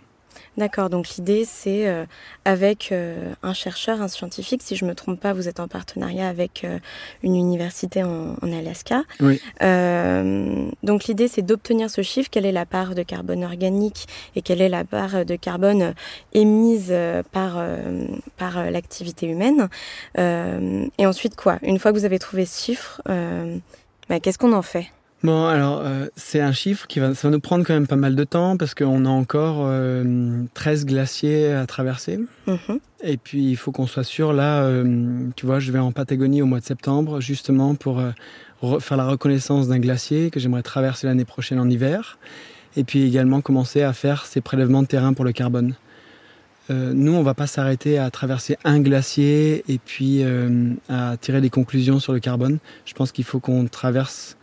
D'accord, 0.57 0.89
donc 0.89 1.07
l'idée 1.15 1.45
c'est 1.45 1.87
euh, 1.87 2.05
avec 2.43 2.91
euh, 2.91 3.33
un 3.41 3.53
chercheur, 3.53 4.01
un 4.01 4.09
scientifique, 4.09 4.61
si 4.61 4.75
je 4.75 4.83
me 4.83 4.93
trompe 4.93 5.17
pas, 5.17 5.31
vous 5.31 5.47
êtes 5.47 5.61
en 5.61 5.69
partenariat 5.69 6.27
avec 6.27 6.65
euh, 6.65 6.77
une 7.23 7.37
université 7.37 8.03
en, 8.03 8.35
en 8.41 8.51
Alaska. 8.51 9.03
Oui. 9.21 9.41
Euh, 9.61 10.69
donc 10.83 11.05
l'idée 11.05 11.29
c'est 11.29 11.41
d'obtenir 11.41 11.89
ce 11.89 12.01
chiffre, 12.01 12.29
quelle 12.29 12.45
est 12.45 12.51
la 12.51 12.65
part 12.65 12.95
de 12.95 13.01
carbone 13.03 13.45
organique 13.45 14.07
et 14.35 14.41
quelle 14.41 14.61
est 14.61 14.69
la 14.69 14.83
part 14.83 15.25
de 15.25 15.35
carbone 15.37 15.93
émise 16.33 16.93
par, 17.31 17.53
euh, 17.57 18.05
par 18.35 18.69
l'activité 18.69 19.27
humaine? 19.27 19.69
Euh, 20.17 20.85
et 20.97 21.05
ensuite 21.05 21.37
quoi? 21.37 21.59
Une 21.61 21.79
fois 21.79 21.93
que 21.93 21.97
vous 21.97 22.05
avez 22.05 22.19
trouvé 22.19 22.45
ce 22.45 22.61
chiffre, 22.61 23.01
euh, 23.07 23.57
bah, 24.09 24.19
qu'est-ce 24.19 24.37
qu'on 24.37 24.51
en 24.51 24.61
fait? 24.61 24.87
Bon, 25.23 25.45
alors, 25.45 25.81
euh, 25.84 26.07
c'est 26.15 26.39
un 26.41 26.51
chiffre 26.51 26.88
qui 26.88 26.99
va, 26.99 27.13
ça 27.13 27.27
va 27.27 27.31
nous 27.31 27.39
prendre 27.39 27.63
quand 27.63 27.75
même 27.75 27.86
pas 27.86 27.95
mal 27.95 28.15
de 28.15 28.23
temps 28.23 28.57
parce 28.57 28.73
qu'on 28.73 29.05
a 29.05 29.10
encore 29.10 29.57
euh, 29.67 30.43
13 30.55 30.86
glaciers 30.88 31.51
à 31.53 31.67
traverser. 31.67 32.19
Mhm. 32.47 32.79
Et 33.03 33.17
puis, 33.17 33.51
il 33.51 33.55
faut 33.55 33.71
qu'on 33.71 33.86
soit 33.86 34.03
sûr, 34.03 34.34
là, 34.34 34.63
euh, 34.63 35.27
tu 35.36 35.45
vois, 35.45 35.60
je 35.60 35.71
vais 35.71 35.77
en 35.79 35.91
Patagonie 35.91 36.41
au 36.41 36.47
mois 36.47 36.60
de 36.60 36.65
septembre, 36.65 37.21
justement 37.21 37.75
pour 37.75 37.99
euh, 37.99 38.10
re- 38.63 38.79
faire 38.79 38.97
la 38.97 39.05
reconnaissance 39.05 39.67
d'un 39.67 39.77
glacier 39.77 40.31
que 40.31 40.39
j'aimerais 40.39 40.63
traverser 40.63 41.05
l'année 41.05 41.25
prochaine 41.25 41.60
en 41.60 41.69
hiver. 41.69 42.17
Et 42.75 42.84
puis 42.84 43.03
également 43.03 43.41
commencer 43.41 43.84
à 43.84 43.93
faire 43.93 44.25
ces 44.25 44.41
prélèvements 44.41 44.81
de 44.81 44.88
terrain 44.88 45.13
pour 45.13 45.25
le 45.25 45.34
carbone. 45.34 45.75
Nous, 46.69 47.12
on 47.12 47.21
va 47.21 47.34
pas 47.34 47.47
s'arrêter 47.47 47.97
à 47.97 48.10
traverser 48.12 48.55
un 48.63 48.79
glacier 48.79 49.65
et 49.67 49.77
puis 49.77 50.23
à 50.88 51.17
tirer 51.19 51.41
des 51.41 51.49
conclusions 51.49 51.99
sur 51.99 52.13
le 52.13 52.21
carbone. 52.21 52.60
Je 52.86 52.93
pense 52.93 53.12
qu'il 53.12 53.25
faut 53.25 53.41
qu'on 53.41 53.65
traverse 53.65 54.38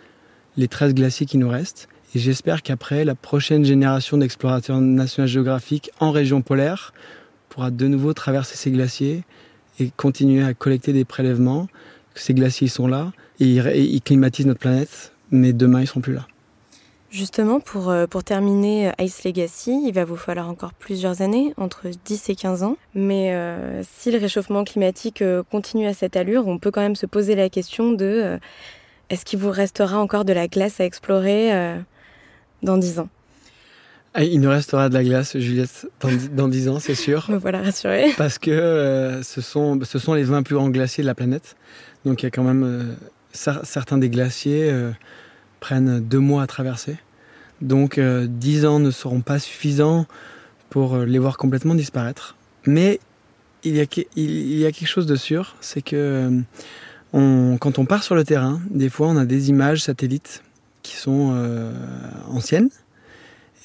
les 0.59 0.69
13 0.69 0.93
glaciers 0.93 1.25
qui 1.25 1.39
nous 1.39 1.49
restent. 1.49 1.89
Et 2.15 2.19
j'espère 2.19 2.63
qu'après, 2.63 3.05
la 3.05 3.15
prochaine 3.15 3.65
génération 3.65 4.19
d'explorateurs 4.19 4.81
National 4.81 5.29
Geographic 5.29 5.91
en 6.01 6.11
région 6.11 6.43
polaire 6.43 6.93
pourra 7.49 7.71
de 7.71 7.87
nouveau 7.87 8.13
traverser 8.13 8.57
ces 8.57 8.71
glaciers 8.71 9.23
et 9.79 9.91
continuer 9.97 10.43
à 10.43 10.55
collecter 10.55 10.93
des 10.93 11.05
prélèvements. 11.05 11.69
Ces 12.15 12.35
glaciers 12.35 12.69
sont 12.69 12.89
là 12.89 13.13
et 13.39 13.47
ils, 13.47 14.03
climatisent 14.03 14.47
notre 14.47 14.59
planète, 14.59 15.13
mais 15.31 15.53
demain 15.53 15.83
ils 15.83 15.87
seront 15.87 16.01
plus 16.01 16.15
là. 16.15 16.27
Justement, 17.11 17.61
pour, 17.61 17.89
euh, 17.89 18.07
pour 18.07 18.23
terminer 18.23 18.89
euh, 18.89 19.05
Ice 19.05 19.25
Legacy, 19.25 19.83
il 19.87 19.93
va 19.93 20.05
vous 20.05 20.17
falloir 20.17 20.51
encore 20.51 20.75
plusieurs 20.75 21.23
années, 21.23 21.55
entre 21.57 21.87
10 22.05 22.29
et 22.29 22.35
15 22.35 22.65
ans. 22.65 22.77
Mais 22.95 23.33
euh, 23.33 23.83
si 23.97 24.11
le 24.11 24.19
réchauffement 24.19 24.65
climatique 24.65 25.23
continue 25.51 25.87
à 25.87 25.95
cette 25.95 26.17
allure, 26.17 26.49
on 26.49 26.59
peut 26.59 26.71
quand 26.71 26.83
même 26.83 26.97
se 26.97 27.07
poser 27.07 27.35
la 27.35 27.49
question 27.49 27.93
de 27.93 28.39
est-ce 29.11 29.25
qu'il 29.25 29.39
vous 29.39 29.51
restera 29.51 29.99
encore 29.99 30.25
de 30.25 30.33
la 30.33 30.49
glace 30.49 30.81
à 30.81 30.85
explorer 30.85 31.53
euh, 31.55 31.79
dans 32.63 32.77
10 32.77 32.99
ans? 33.01 33.09
Ah, 34.15 34.25
Il 34.25 34.41
nous 34.41 34.51
restera 34.51 34.89
de 34.89 34.95
la 34.95 35.05
glace, 35.05 35.37
Juliette, 35.39 35.87
dans, 36.01 36.09
dix- 36.09 36.31
dans 36.31 36.49
10 36.49 36.69
ans, 36.69 36.79
c'est 36.81 36.95
sûr. 36.95 37.27
Me 37.31 37.37
voilà 37.37 37.63
rassurée. 37.63 38.07
Parce 38.17 38.39
que 38.39 38.51
euh, 38.51 39.23
ce, 39.23 39.41
sont, 39.41 39.79
ce 39.85 39.99
sont 39.99 40.15
les 40.15 40.25
20 40.25 40.43
plus 40.43 40.55
grands 40.57 40.71
glaciers 40.71 41.03
de 41.03 41.07
la 41.07 41.15
planète. 41.15 41.57
Donc 42.05 42.23
il 42.23 42.27
y 42.27 42.29
a 42.29 42.31
quand 42.31 42.43
même 42.45 42.65
euh, 42.65 42.95
cer- 43.35 43.65
certains 43.65 43.99
des 43.99 44.09
glaciers 44.09 44.71
euh, 44.71 44.91
prennent 45.61 46.01
deux 46.01 46.19
mois 46.21 46.43
à 46.43 46.47
traverser. 46.47 46.97
Donc 47.61 47.99
euh, 47.99 48.27
10 48.29 48.65
ans 48.67 48.79
ne 48.79 48.91
seront 48.91 49.21
pas 49.21 49.39
suffisants 49.39 50.07
pour 50.71 50.97
les 50.99 51.19
voir 51.19 51.37
complètement 51.37 51.75
disparaître. 51.75 52.37
Mais 52.67 53.01
il 53.65 53.77
y 53.77 53.81
a, 53.81 53.85
il, 53.95 54.31
il 54.31 54.59
y 54.59 54.67
a 54.67 54.73
quelque 54.73 54.89
chose 54.89 55.07
de 55.07 55.17
sûr, 55.17 55.57
c'est 55.61 55.83
que 55.83 56.31
on, 57.13 57.57
quand 57.59 57.79
on 57.79 57.85
part 57.85 58.03
sur 58.03 58.15
le 58.15 58.25
terrain, 58.25 58.61
des 58.71 58.89
fois 58.89 59.09
on 59.09 59.17
a 59.17 59.25
des 59.25 59.51
images 59.51 59.83
satellites 59.83 60.43
qui 60.83 60.97
sont 60.97 61.33
euh, 61.35 61.73
anciennes. 62.29 62.71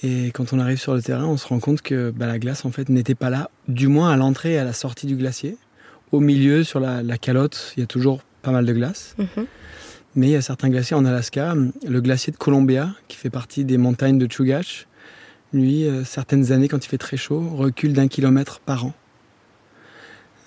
Et 0.02 0.32
quand 0.32 0.52
on 0.52 0.60
arrive 0.60 0.80
sur 0.80 0.94
le 0.94 1.02
terrain, 1.02 1.26
on 1.26 1.38
se 1.38 1.48
rend 1.48 1.60
compte 1.60 1.82
que 1.82 2.12
bah, 2.12 2.28
la 2.28 2.38
glace 2.40 2.66
en 2.66 2.72
fait 2.72 2.90
n'était 2.90 3.16
pas 3.16 3.30
là, 3.30 3.50
du 3.70 3.88
moins 3.88 4.12
à 4.12 4.18
l'entrée 4.18 4.54
et 4.54 4.58
à 4.58 4.66
la 4.66 4.74
sortie 4.74 5.08
du 5.08 5.16
glacier. 5.16 5.58
Au 6.12 6.20
milieu, 6.20 6.64
sur 6.64 6.80
la, 6.80 7.18
calotte, 7.18 7.74
il 7.76 7.80
y 7.80 7.84
a 7.84 7.88
toujours 7.88 8.22
pas 8.42 8.52
mal 8.52 8.66
de 8.66 8.74
glace. 8.74 9.16
Mhm. 9.18 9.46
Mais 10.16 10.28
il 10.28 10.32
y 10.32 10.36
a 10.36 10.42
certains 10.42 10.70
glaciers 10.70 10.96
en 10.96 11.06
Alaska. 11.06 11.56
Le 11.88 12.02
glacier 12.02 12.32
de 12.32 12.38
Columbia, 12.38 12.94
qui 13.08 13.18
fait 13.18 13.30
partie 13.32 13.64
des 13.64 13.78
montagnes 13.78 14.20
de 14.20 14.28
Chugach, 14.32 14.88
lui, 15.54 15.88
euh, 15.88 16.04
certaines 16.04 16.52
années, 16.52 16.68
quand 16.68 16.86
il 16.86 16.90
fait 16.90 16.98
très 16.98 17.18
chaud, 17.18 17.50
recule 17.56 17.94
d'un 17.94 18.08
kilomètre 18.08 18.60
par 18.60 18.86
an. 18.86 18.94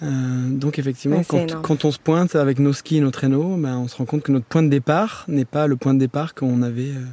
Euh, 0.02 0.50
donc 0.50 0.78
effectivement, 0.78 1.22
quand, 1.62 1.85
on 1.85 1.90
se 1.90 1.98
pointe 1.98 2.37
avec 2.37 2.59
nos 2.59 2.72
skis 2.72 2.98
et 2.98 3.00
nos 3.00 3.11
traîneaux, 3.11 3.56
ben, 3.56 3.78
on 3.78 3.88
se 3.88 3.96
rend 3.96 4.04
compte 4.04 4.22
que 4.22 4.32
notre 4.32 4.46
point 4.46 4.62
de 4.62 4.68
départ 4.68 5.24
n'est 5.28 5.44
pas 5.44 5.66
le 5.66 5.76
point 5.76 5.94
de 5.94 5.98
départ 5.98 6.35
qu'on 6.35 6.62
avait 6.62 6.90
euh, 6.90 7.04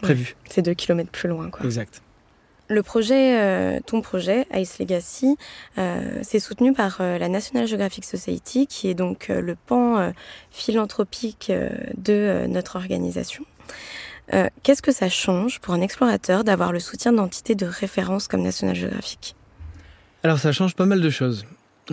prévu. 0.00 0.36
c'est 0.48 0.62
deux 0.62 0.74
kilomètres 0.74 1.10
plus 1.10 1.28
loin. 1.28 1.50
Quoi. 1.50 1.64
Exact. 1.66 2.02
Le 2.68 2.82
projet, 2.82 3.38
euh, 3.40 3.80
ton 3.84 4.00
projet, 4.00 4.46
Ice 4.54 4.78
Legacy, 4.78 5.36
c'est 6.22 6.38
soutenu 6.38 6.72
par 6.72 6.96
la 7.00 7.28
National 7.28 7.66
Geographic 7.66 8.04
Society, 8.04 8.66
qui 8.66 8.88
est 8.88 8.94
donc 8.94 9.28
le 9.28 9.54
pan 9.54 10.12
philanthropique 10.50 11.52
de 11.98 12.46
notre 12.46 12.76
organisation. 12.76 13.44
Qu'est-ce 14.62 14.80
que 14.80 14.92
ça 14.92 15.10
change 15.10 15.60
pour 15.60 15.74
un 15.74 15.82
explorateur 15.82 16.42
d'avoir 16.42 16.72
le 16.72 16.80
soutien 16.80 17.12
d'entités 17.12 17.54
de 17.54 17.66
référence 17.66 18.28
comme 18.28 18.40
National 18.40 18.74
Geographic? 18.74 19.36
Alors 20.22 20.38
ça 20.38 20.50
change 20.50 20.74
pas 20.74 20.86
mal 20.86 21.02
de 21.02 21.10
choses. 21.10 21.44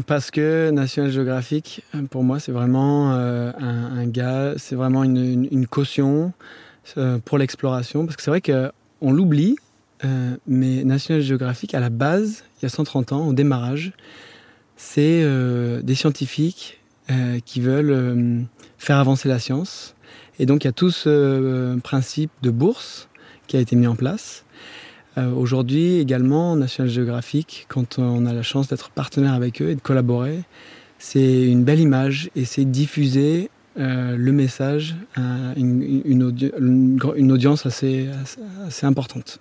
Parce 0.08 0.32
que 0.32 0.69
National 0.71 1.12
Geographic, 1.12 1.84
pour 2.10 2.23
moi, 2.23 2.39
c'est 2.39 2.54
vraiment 2.54 3.13
euh, 3.13 3.51
un, 3.60 4.08
gars, 4.08 4.54
c'est 4.56 4.75
vraiment 4.75 5.04
une, 5.04 5.67
caution 5.67 6.32
euh, 6.97 7.17
pour 7.23 7.38
l'exploration. 7.38 8.06
Parce 8.06 8.15
que 8.15 8.23
c'est 8.23 8.32
vrai 8.32 8.41
qu'on 8.41 9.12
l'oublie, 9.12 9.58
euh, 10.06 10.38
mais 10.47 10.86
National 10.86 11.21
Geographic, 11.21 11.73
à 11.73 11.82
la 11.82 11.89
base, 11.89 12.45
il 12.58 12.63
y 12.63 12.65
a 12.67 12.69
130 12.69 13.12
ans, 13.12 13.27
au 13.27 13.34
démarrage, 13.34 13.91
c'est 14.77 15.23
des 15.84 15.95
scientifiques 15.95 16.80
qui 17.45 17.62
veulent 17.62 18.47
faire 18.77 18.97
avancer 18.97 19.27
la 19.27 19.38
science. 19.38 19.95
Et 20.39 20.45
donc, 20.45 20.63
il 20.63 20.67
y 20.67 20.69
a 20.69 20.73
tout 20.73 20.89
ce 20.89 21.77
principe 21.82 22.32
de 22.41 22.49
bourse 22.49 23.10
qui 23.45 23.58
a 23.58 23.60
été 23.60 23.75
mis 23.75 23.86
en 23.86 23.95
place. 23.95 24.43
Euh, 25.17 25.32
aujourd'hui 25.32 26.00
également, 26.00 26.56
National 26.56 26.91
Geographic, 26.91 27.65
quand 27.67 28.00
on 28.00 28.26
a 28.26 28.34
la 28.34 28.43
chance 28.43 28.69
d'être 28.69 28.89
partenaire 28.89 29.34
avec 29.34 29.62
eux 29.62 29.69
et 29.69 29.76
de 29.76 29.82
collaborer, 29.82 30.43
c'est 31.00 31.47
une 31.47 31.63
belle 31.63 31.80
image 31.80 32.30
et 32.36 32.45
c'est 32.45 32.63
diffuser 32.63 33.50
euh, 33.80 34.15
le 34.17 34.32
message 34.32 34.95
à 35.15 35.54
une, 35.58 36.02
une, 36.06 37.32
audience 37.32 37.65
assez, 37.65 38.10
assez, 38.67 38.86
importante. 38.86 39.39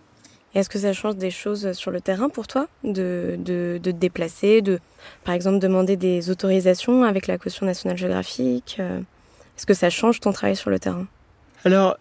Est-ce 0.55 0.69
que 0.69 0.79
ça 0.79 0.93
change 0.93 1.17
des 1.17 1.31
choses 1.31 1.73
sur 1.73 1.91
le 1.91 2.01
terrain 2.01 2.29
pour 2.29 2.47
toi 2.47 2.67
de, 2.83 3.37
de, 3.39 3.81
de, 3.83 3.91
te 3.91 3.97
déplacer, 3.97 4.63
de 4.63 4.79
par 5.25 5.35
exemple 5.35 5.59
demander 5.59 5.97
des 5.97 6.31
autorisations 6.31 7.05
avec 7.05 7.27
la 7.27 7.39
caution 7.39 7.67
National 7.67 7.97
Geographic 7.97 8.77
euh, 8.81 9.01
Est-ce 9.57 9.67
que 9.67 9.75
ça 9.75 9.91
change 9.91 10.21
ton 10.21 10.33
travail 10.33 10.57
sur 10.57 10.71
le 10.71 10.79
terrain? 10.79 11.07
Alors, 11.65 11.99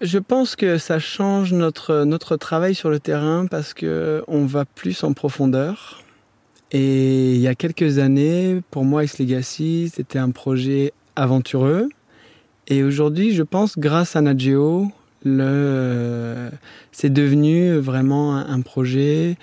je 0.00 0.18
pense 0.18 0.56
que 0.56 0.78
ça 0.78 0.98
change 0.98 1.52
notre, 1.52 2.04
notre 2.04 2.36
travail 2.36 2.74
sur 2.74 2.90
le 2.90 2.98
terrain 2.98 3.46
parce 3.46 3.74
que 3.74 4.24
on 4.26 4.44
va 4.46 4.64
plus 4.64 5.04
en 5.04 5.12
profondeur. 5.12 6.02
Et 6.72 7.34
il 7.34 7.40
y 7.40 7.48
a 7.48 7.54
quelques 7.54 7.98
années, 7.98 8.62
pour 8.70 8.84
moi, 8.84 9.04
X 9.04 9.18
Legacy, 9.18 9.92
c'était 9.94 10.18
un 10.18 10.30
projet 10.30 10.92
aventureux. 11.16 11.90
Et 12.68 12.82
aujourd'hui, 12.82 13.34
je 13.34 13.42
pense, 13.42 13.78
grâce 13.78 14.16
à 14.16 14.22
Nageo, 14.22 14.90
c'est 16.92 17.10
devenu 17.10 17.76
vraiment 17.76 18.36
un, 18.36 18.60
projet 18.62 19.36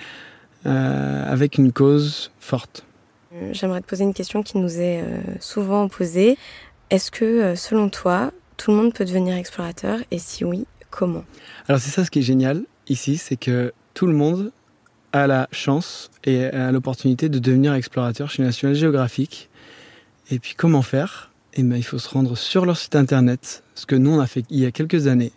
euh, 0.65 1.31
avec 1.31 1.57
une 1.57 1.71
cause 1.71 2.31
forte. 2.39 2.83
J'aimerais 3.51 3.81
te 3.81 3.85
poser 3.85 4.03
une 4.03 4.13
question 4.13 4.41
qui 4.41 4.57
nous 4.57 4.79
est 4.79 5.01
euh, 5.01 5.21
souvent 5.39 5.88
posée. 5.88 6.38
Est-ce 6.89 7.12
que, 7.12 7.25
euh, 7.25 7.55
selon 7.55 7.89
toi, 7.89 8.31
tout 8.60 8.72
le 8.72 8.78
monde 8.78 8.93
peut 8.93 9.06
devenir 9.06 9.36
explorateur 9.36 10.00
et 10.12 10.19
si 10.19 10.43
oui, 10.43 10.67
comment? 10.89 11.24
Alors 11.67 11.80
c'est 11.80 11.89
ça 11.89 12.04
ce 12.04 12.12
qui 12.12 12.19
est 12.19 12.24
génial 12.24 12.63
ici, 12.89 13.15
c'est 13.15 13.38
que 13.38 13.74
tout 13.93 14.06
le 14.06 14.13
monde 14.13 14.52
a 15.13 15.28
la 15.28 15.48
chance 15.52 16.12
et 16.26 16.43
a 16.45 16.72
l'opportunité 16.72 17.30
de 17.30 17.39
devenir 17.39 17.74
explorateur 17.74 18.30
chez 18.30 18.43
National 18.43 18.76
Geographic. 18.76 19.50
Et 20.30 20.39
puis 20.39 20.56
comment 20.56 20.82
faire? 20.82 21.32
Eh 21.54 21.63
bien 21.63 21.78
il 21.78 21.84
faut 21.84 22.00
se 22.00 22.10
rendre 22.10 22.36
sur 22.38 22.65
leur 22.65 22.78
site 22.78 22.95
internet, 22.95 23.63
ce 23.76 23.86
que 23.86 23.95
nous 23.95 24.12
on 24.12 24.19
a 24.19 24.28
fait 24.28 24.43
il 24.50 24.60
y 24.60 24.65
a 24.65 24.72
quelques 24.72 25.08
années, 25.08 25.32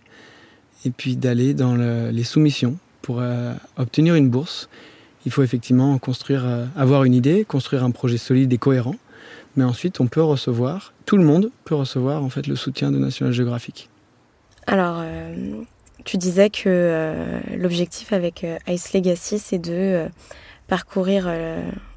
et 0.84 0.90
puis 0.90 1.16
d'aller 1.16 1.54
dans 1.54 1.76
les 1.76 2.24
soumissions 2.24 2.76
pour 3.02 3.20
euh, 3.20 3.54
obtenir 3.76 4.16
une 4.16 4.30
bourse. 4.30 4.68
Il 5.26 5.30
faut 5.30 5.44
effectivement 5.44 5.96
construire, 5.98 6.44
euh, 6.44 6.66
avoir 6.76 7.04
une 7.04 7.14
idée, 7.14 7.44
construire 7.44 7.84
un 7.84 7.92
projet 7.92 8.18
solide 8.18 8.52
et 8.52 8.58
cohérent 8.58 8.96
mais 9.56 9.64
ensuite 9.64 10.00
on 10.00 10.06
peut 10.06 10.22
recevoir, 10.22 10.92
tout 11.06 11.16
le 11.16 11.24
monde 11.24 11.50
peut 11.64 11.74
recevoir 11.74 12.22
en 12.22 12.28
fait 12.28 12.46
le 12.46 12.56
soutien 12.56 12.90
de 12.90 12.98
National 12.98 13.32
Geographic. 13.32 13.88
Alors, 14.66 14.98
euh, 15.00 15.62
tu 16.04 16.16
disais 16.16 16.50
que 16.50 16.62
euh, 16.66 17.40
l'objectif 17.56 18.12
avec 18.12 18.44
euh, 18.44 18.58
Ice 18.68 18.92
Legacy, 18.92 19.38
c'est 19.38 19.58
de 19.58 20.08
parcourir 20.68 21.30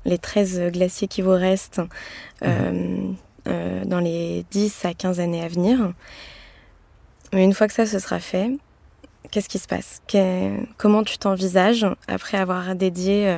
les 0.03 0.17
13 0.17 0.71
glaciers 0.73 1.07
qui 1.07 1.21
vous 1.21 1.31
restent 1.31 1.81
mhm. 2.41 3.15
dans 3.85 3.99
les 3.99 4.43
10 4.51 4.83
à 4.83 4.93
15 4.93 5.21
années 5.21 5.41
à 5.41 5.47
venir. 5.47 5.93
Mais 7.31 7.45
une 7.45 7.53
fois 7.53 7.67
que 7.67 7.73
ça 7.73 7.85
se 7.85 7.99
sera 7.99 8.19
fait, 8.19 8.51
qu'est-ce 9.31 9.47
qui 9.47 9.59
se 9.59 9.67
passe? 9.67 10.01
Comment 10.75 11.03
tu 11.03 11.17
t'envisages 11.17 11.85
après 12.09 12.37
avoir 12.37 12.75
dédié 12.75 13.37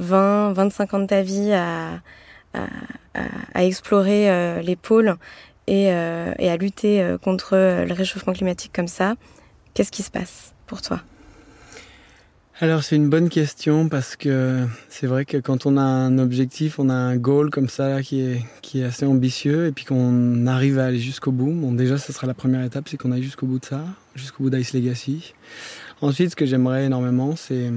20, 0.00 0.54
25 0.54 0.94
ans 0.94 0.98
de 1.00 1.06
ta 1.06 1.22
vie 1.22 1.52
à, 1.52 2.00
à, 3.54 3.64
explorer 3.64 4.30
euh, 4.30 4.60
les 4.60 4.76
pôles 4.76 5.16
et, 5.66 5.90
euh, 5.90 6.32
et 6.38 6.50
à 6.50 6.56
lutter 6.56 7.02
euh, 7.02 7.18
contre 7.18 7.56
le 7.56 7.92
réchauffement 7.92 8.32
climatique 8.32 8.72
comme 8.74 8.88
ça, 8.88 9.14
qu'est-ce 9.74 9.90
qui 9.90 10.02
se 10.02 10.10
passe 10.10 10.54
pour 10.66 10.82
toi? 10.82 11.00
Alors 12.58 12.82
c'est 12.82 12.96
une 12.96 13.10
bonne 13.10 13.28
question 13.28 13.90
parce 13.90 14.16
que 14.16 14.64
c'est 14.88 15.06
vrai 15.06 15.26
que 15.26 15.36
quand 15.36 15.66
on 15.66 15.76
a 15.76 15.82
un 15.82 16.16
objectif, 16.16 16.78
on 16.78 16.88
a 16.88 16.94
un 16.94 17.16
goal 17.16 17.50
comme 17.50 17.68
ça 17.68 18.00
qui, 18.00 18.22
est, 18.22 18.42
qui 18.62 18.80
est 18.80 18.84
assez 18.84 19.04
ambitieux 19.04 19.66
et 19.66 19.72
puis 19.72 19.84
qu'on 19.84 20.46
arrive 20.46 20.78
à 20.78 20.86
aller 20.86 20.98
jusqu'au 20.98 21.32
bout, 21.32 21.50
bon 21.50 21.72
déjà 21.72 21.98
ça 21.98 22.14
sera 22.14 22.26
la 22.26 22.32
première 22.32 22.64
étape, 22.64 22.88
c'est 22.88 22.96
qu'on 22.96 23.12
aille 23.12 23.22
jusqu'au 23.22 23.44
bout 23.44 23.58
de 23.58 23.66
ça, 23.66 23.84
jusqu'au 24.14 24.44
bout 24.44 24.50
d'Ice 24.50 24.72
Legacy. 24.72 25.34
Ensuite 26.00 26.30
ce 26.30 26.36
que 26.36 26.46
j'aimerais 26.46 26.86
énormément 26.86 27.36
c'est, 27.36 27.70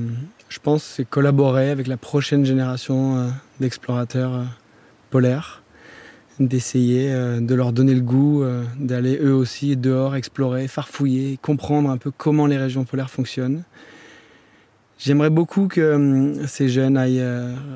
je 0.47 0.59
pense, 0.59 0.83
c'est 0.83 1.03
collaborer 1.03 1.71
avec 1.71 1.87
la 1.87 1.97
prochaine 1.97 2.45
génération 2.45 3.33
d'explorateurs 3.59 4.45
polaires, 5.09 5.63
d'essayer 6.39 7.11
euh, 7.11 7.41
de 7.41 7.53
leur 7.55 7.73
donner 7.73 7.93
le 7.93 8.01
goût, 8.01 8.43
euh, 8.43 8.63
d'aller 8.79 9.17
eux 9.21 9.33
aussi 9.33 9.75
dehors 9.75 10.15
explorer, 10.15 10.67
farfouiller, 10.67 11.37
comprendre 11.41 11.89
un 11.89 11.97
peu 11.97 12.11
comment 12.11 12.47
les 12.47 12.57
régions 12.57 12.85
polaires 12.85 13.09
fonctionnent. 13.09 13.63
J'aimerais 14.97 15.29
beaucoup 15.29 15.67
que 15.67 15.81
euh, 15.81 16.47
ces 16.47 16.69
jeunes 16.69 16.97
aillent 16.97 17.25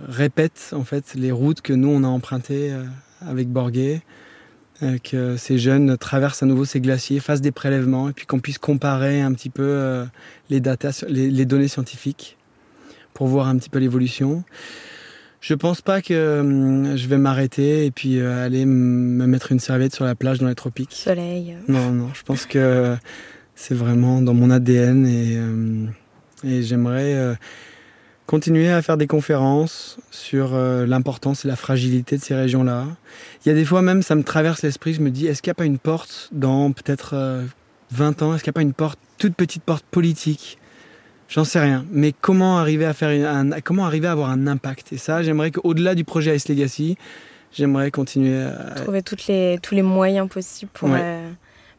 répètent 0.08 0.72
en 0.74 0.84
fait 0.84 1.14
les 1.16 1.32
routes 1.32 1.62
que 1.62 1.74
nous 1.74 1.90
on 1.90 2.04
a 2.04 2.08
empruntées 2.08 2.74
avec 3.22 3.50
Borgé, 3.50 4.02
que 5.04 5.38
ces 5.38 5.58
jeunes 5.58 5.98
traversent 5.98 6.44
à 6.44 6.46
nouveau 6.46 6.66
ces 6.66 6.82
glaciers, 6.82 7.22
fassent 7.22 7.40
des 7.40 7.52
prélèvements 7.52 8.10
et 8.10 8.14
puis 8.14 8.26
qu'on 8.26 8.40
puisse 8.40 8.58
comparer 8.58 9.22
un 9.22 9.34
petit 9.34 9.50
peu 9.50 10.04
les 10.50 11.46
données 11.46 11.70
scientifiques 11.70 12.38
pour 13.14 13.28
voir 13.28 13.48
un 13.48 13.58
petit 13.58 13.70
peu 13.70 13.80
l'évolution. 13.80 14.44
Je 15.44 15.56
pense 15.56 15.82
pas 15.82 16.02
que 16.02 16.40
hum, 16.40 16.96
je 16.96 17.06
vais 17.08 17.18
m'arrêter 17.18 17.86
et 17.86 17.92
puis 17.92 18.18
euh, 18.18 18.46
aller 18.46 18.66
me 18.66 19.28
mettre 19.28 19.52
une 19.52 19.60
serviette 19.60 19.94
sur 19.94 20.06
la 20.06 20.16
plage 20.16 20.40
dans 20.40 20.48
les 20.48 20.56
tropiques. 20.56 20.94
Soleil. 20.94 21.58
Non, 21.68 21.92
non, 21.92 22.10
je 22.14 22.24
pense 22.24 22.46
que 22.46 22.96
c'est 23.54 23.76
vraiment 23.76 24.22
dans 24.22 24.34
mon 24.34 24.50
ADN 24.50 25.06
et, 25.06 25.38
hum, 25.38 25.92
et 26.46 26.64
j'aimerais 26.64 27.16
euh, 27.16 27.36
continuer 28.26 28.72
à 28.72 28.82
faire 28.82 28.96
des 28.96 29.06
conférences 29.06 29.98
sur 30.12 30.54
euh, 30.54 30.86
l'importance 30.86 31.44
et 31.44 31.50
la 31.50 31.58
fragilité 31.58 32.18
de 32.18 32.24
ces 32.24 32.36
régions-là. 32.36 32.88
Il 33.46 33.50
y 33.50 33.52
a 33.52 33.56
des 33.56 33.66
fois 33.66 33.82
même, 33.82 34.02
ça 34.02 34.16
me 34.16 34.24
traverse 34.24 34.62
l'esprit, 34.62 34.94
je 34.94 35.02
me 35.02 35.12
dis, 35.12 35.28
est-ce 35.28 35.42
qu'il 35.42 35.50
n'y 35.50 35.56
a 35.56 35.56
pas 35.56 35.66
une 35.66 35.78
porte 35.78 36.30
dans 36.32 36.72
peut-être 36.72 37.44
20 37.92 38.22
ans, 38.22 38.34
est-ce 38.34 38.46
qu'il 38.46 38.52
n'y 38.52 38.54
a 38.54 38.60
pas 38.60 38.62
une 38.62 38.72
porte, 38.72 38.98
toute 39.18 39.36
petite 39.36 39.64
porte 39.64 39.84
politique 39.92 40.58
J'en 41.34 41.46
sais 41.46 41.60
rien. 41.60 41.84
Mais 41.90 42.14
comment 42.14 42.60
arriver 42.60 42.86
à 42.86 42.94
faire 42.94 43.10
un, 43.10 43.60
comment 43.62 43.88
arriver 43.88 44.06
à 44.06 44.12
avoir 44.12 44.30
un 44.30 44.46
impact? 44.46 44.94
Et 44.94 44.98
ça, 44.98 45.24
j'aimerais 45.24 45.50
qu'au-delà 45.50 45.96
du 45.96 46.04
projet 46.04 46.36
Ice 46.36 46.48
Legacy, 46.48 46.96
j'aimerais 47.52 47.90
continuer 47.90 48.44
à 48.44 48.76
trouver 48.76 49.02
toutes 49.02 49.26
les, 49.26 49.58
tous 49.60 49.74
les 49.74 49.82
moyens 49.82 50.30
possibles 50.30 50.70
pour, 50.76 50.90
euh, 50.92 51.28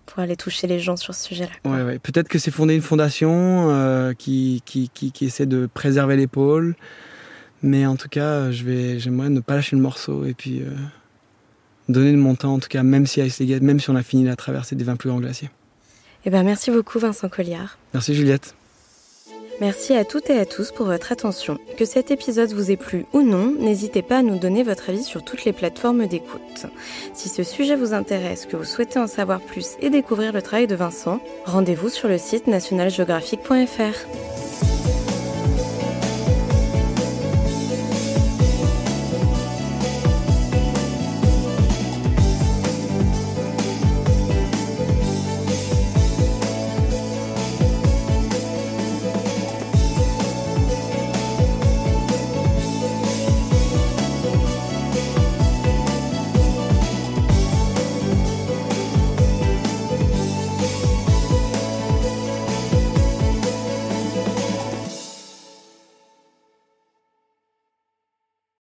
pour 0.07 0.19
aller 0.19 0.35
toucher 0.35 0.67
les 0.67 0.81
gens 0.81 0.97
sur 0.97 1.15
ce 1.15 1.25
sujet-là. 1.29 1.71
Ouais, 1.71 1.85
ouais. 1.85 1.99
Peut-être 2.01 2.27
que 2.27 2.41
c'est 2.41 2.51
fonder 2.51 2.75
une 2.75 2.83
fondation 2.83 3.71
euh, 3.71 4.13
qui, 4.13 4.61
qui, 4.65 4.91
qui, 4.93 5.13
qui, 5.13 5.27
essaie 5.27 5.47
de 5.47 5.69
préserver 5.73 6.17
les 6.17 6.27
pôles. 6.27 6.75
Mais 7.63 7.87
en 7.87 7.95
tout 7.95 8.09
cas, 8.09 8.51
j'aimerais 8.51 9.31
ne 9.31 9.39
pas 9.39 9.55
lâcher 9.55 9.77
le 9.77 9.83
morceau 9.83 10.25
et 10.25 10.35
puis 10.35 10.63
euh, 10.63 10.71
donner 11.89 12.11
de 12.11 12.17
mon 12.17 12.35
temps, 12.35 12.55
en 12.55 12.59
tout 12.59 12.69
cas, 12.69 12.83
même 12.83 13.07
si, 13.07 13.21
Ice 13.21 13.39
Legacy, 13.39 13.63
même 13.63 13.79
si 13.79 13.89
on 13.89 13.97
a 13.97 14.03
fini 14.03 14.25
la 14.25 14.35
traversée 14.35 14.75
des 14.75 14.83
20 14.83 14.97
plus 14.97 15.11
grands 15.11 15.21
glaciers. 15.21 15.51
Eh 16.25 16.31
ben, 16.31 16.43
merci 16.43 16.73
beaucoup, 16.73 16.99
Vincent 16.99 17.29
Colliard. 17.29 17.79
Merci, 17.93 18.17
Juliette. 18.17 18.57
Merci 19.61 19.95
à 19.95 20.05
toutes 20.05 20.31
et 20.31 20.39
à 20.39 20.47
tous 20.47 20.73
pour 20.73 20.87
votre 20.87 21.13
attention. 21.13 21.59
Que 21.77 21.85
cet 21.85 22.11
épisode 22.11 22.53
vous 22.53 22.71
ait 22.71 22.77
plu 22.77 23.07
ou 23.13 23.23
non, 23.23 23.55
n'hésitez 23.59 24.03
pas 24.03 24.19
à 24.19 24.23
nous 24.23 24.39
donner 24.39 24.63
votre 24.63 24.91
avis 24.91 25.05
sur 25.05 25.25
toutes 25.25 25.45
les 25.45 25.53
plateformes 25.53 26.07
d'écoute. 26.07 26.67
Si 27.13 27.29
ce 27.29 27.43
sujet 27.43 27.77
vous 27.77 27.95
intéresse, 27.95 28.47
que 28.47 28.57
vous 28.57 28.65
souhaitez 28.65 28.99
en 28.99 29.07
savoir 29.07 29.41
plus 29.41 29.77
et 29.81 29.91
découvrir 29.91 30.33
le 30.33 30.43
travail 30.43 30.67
de 30.67 30.75
Vincent, 30.75 31.21
rendez-vous 31.45 31.89
sur 31.89 32.09
le 32.09 32.19
site 32.19 32.47
nationalgeographique.fr. 32.47 34.44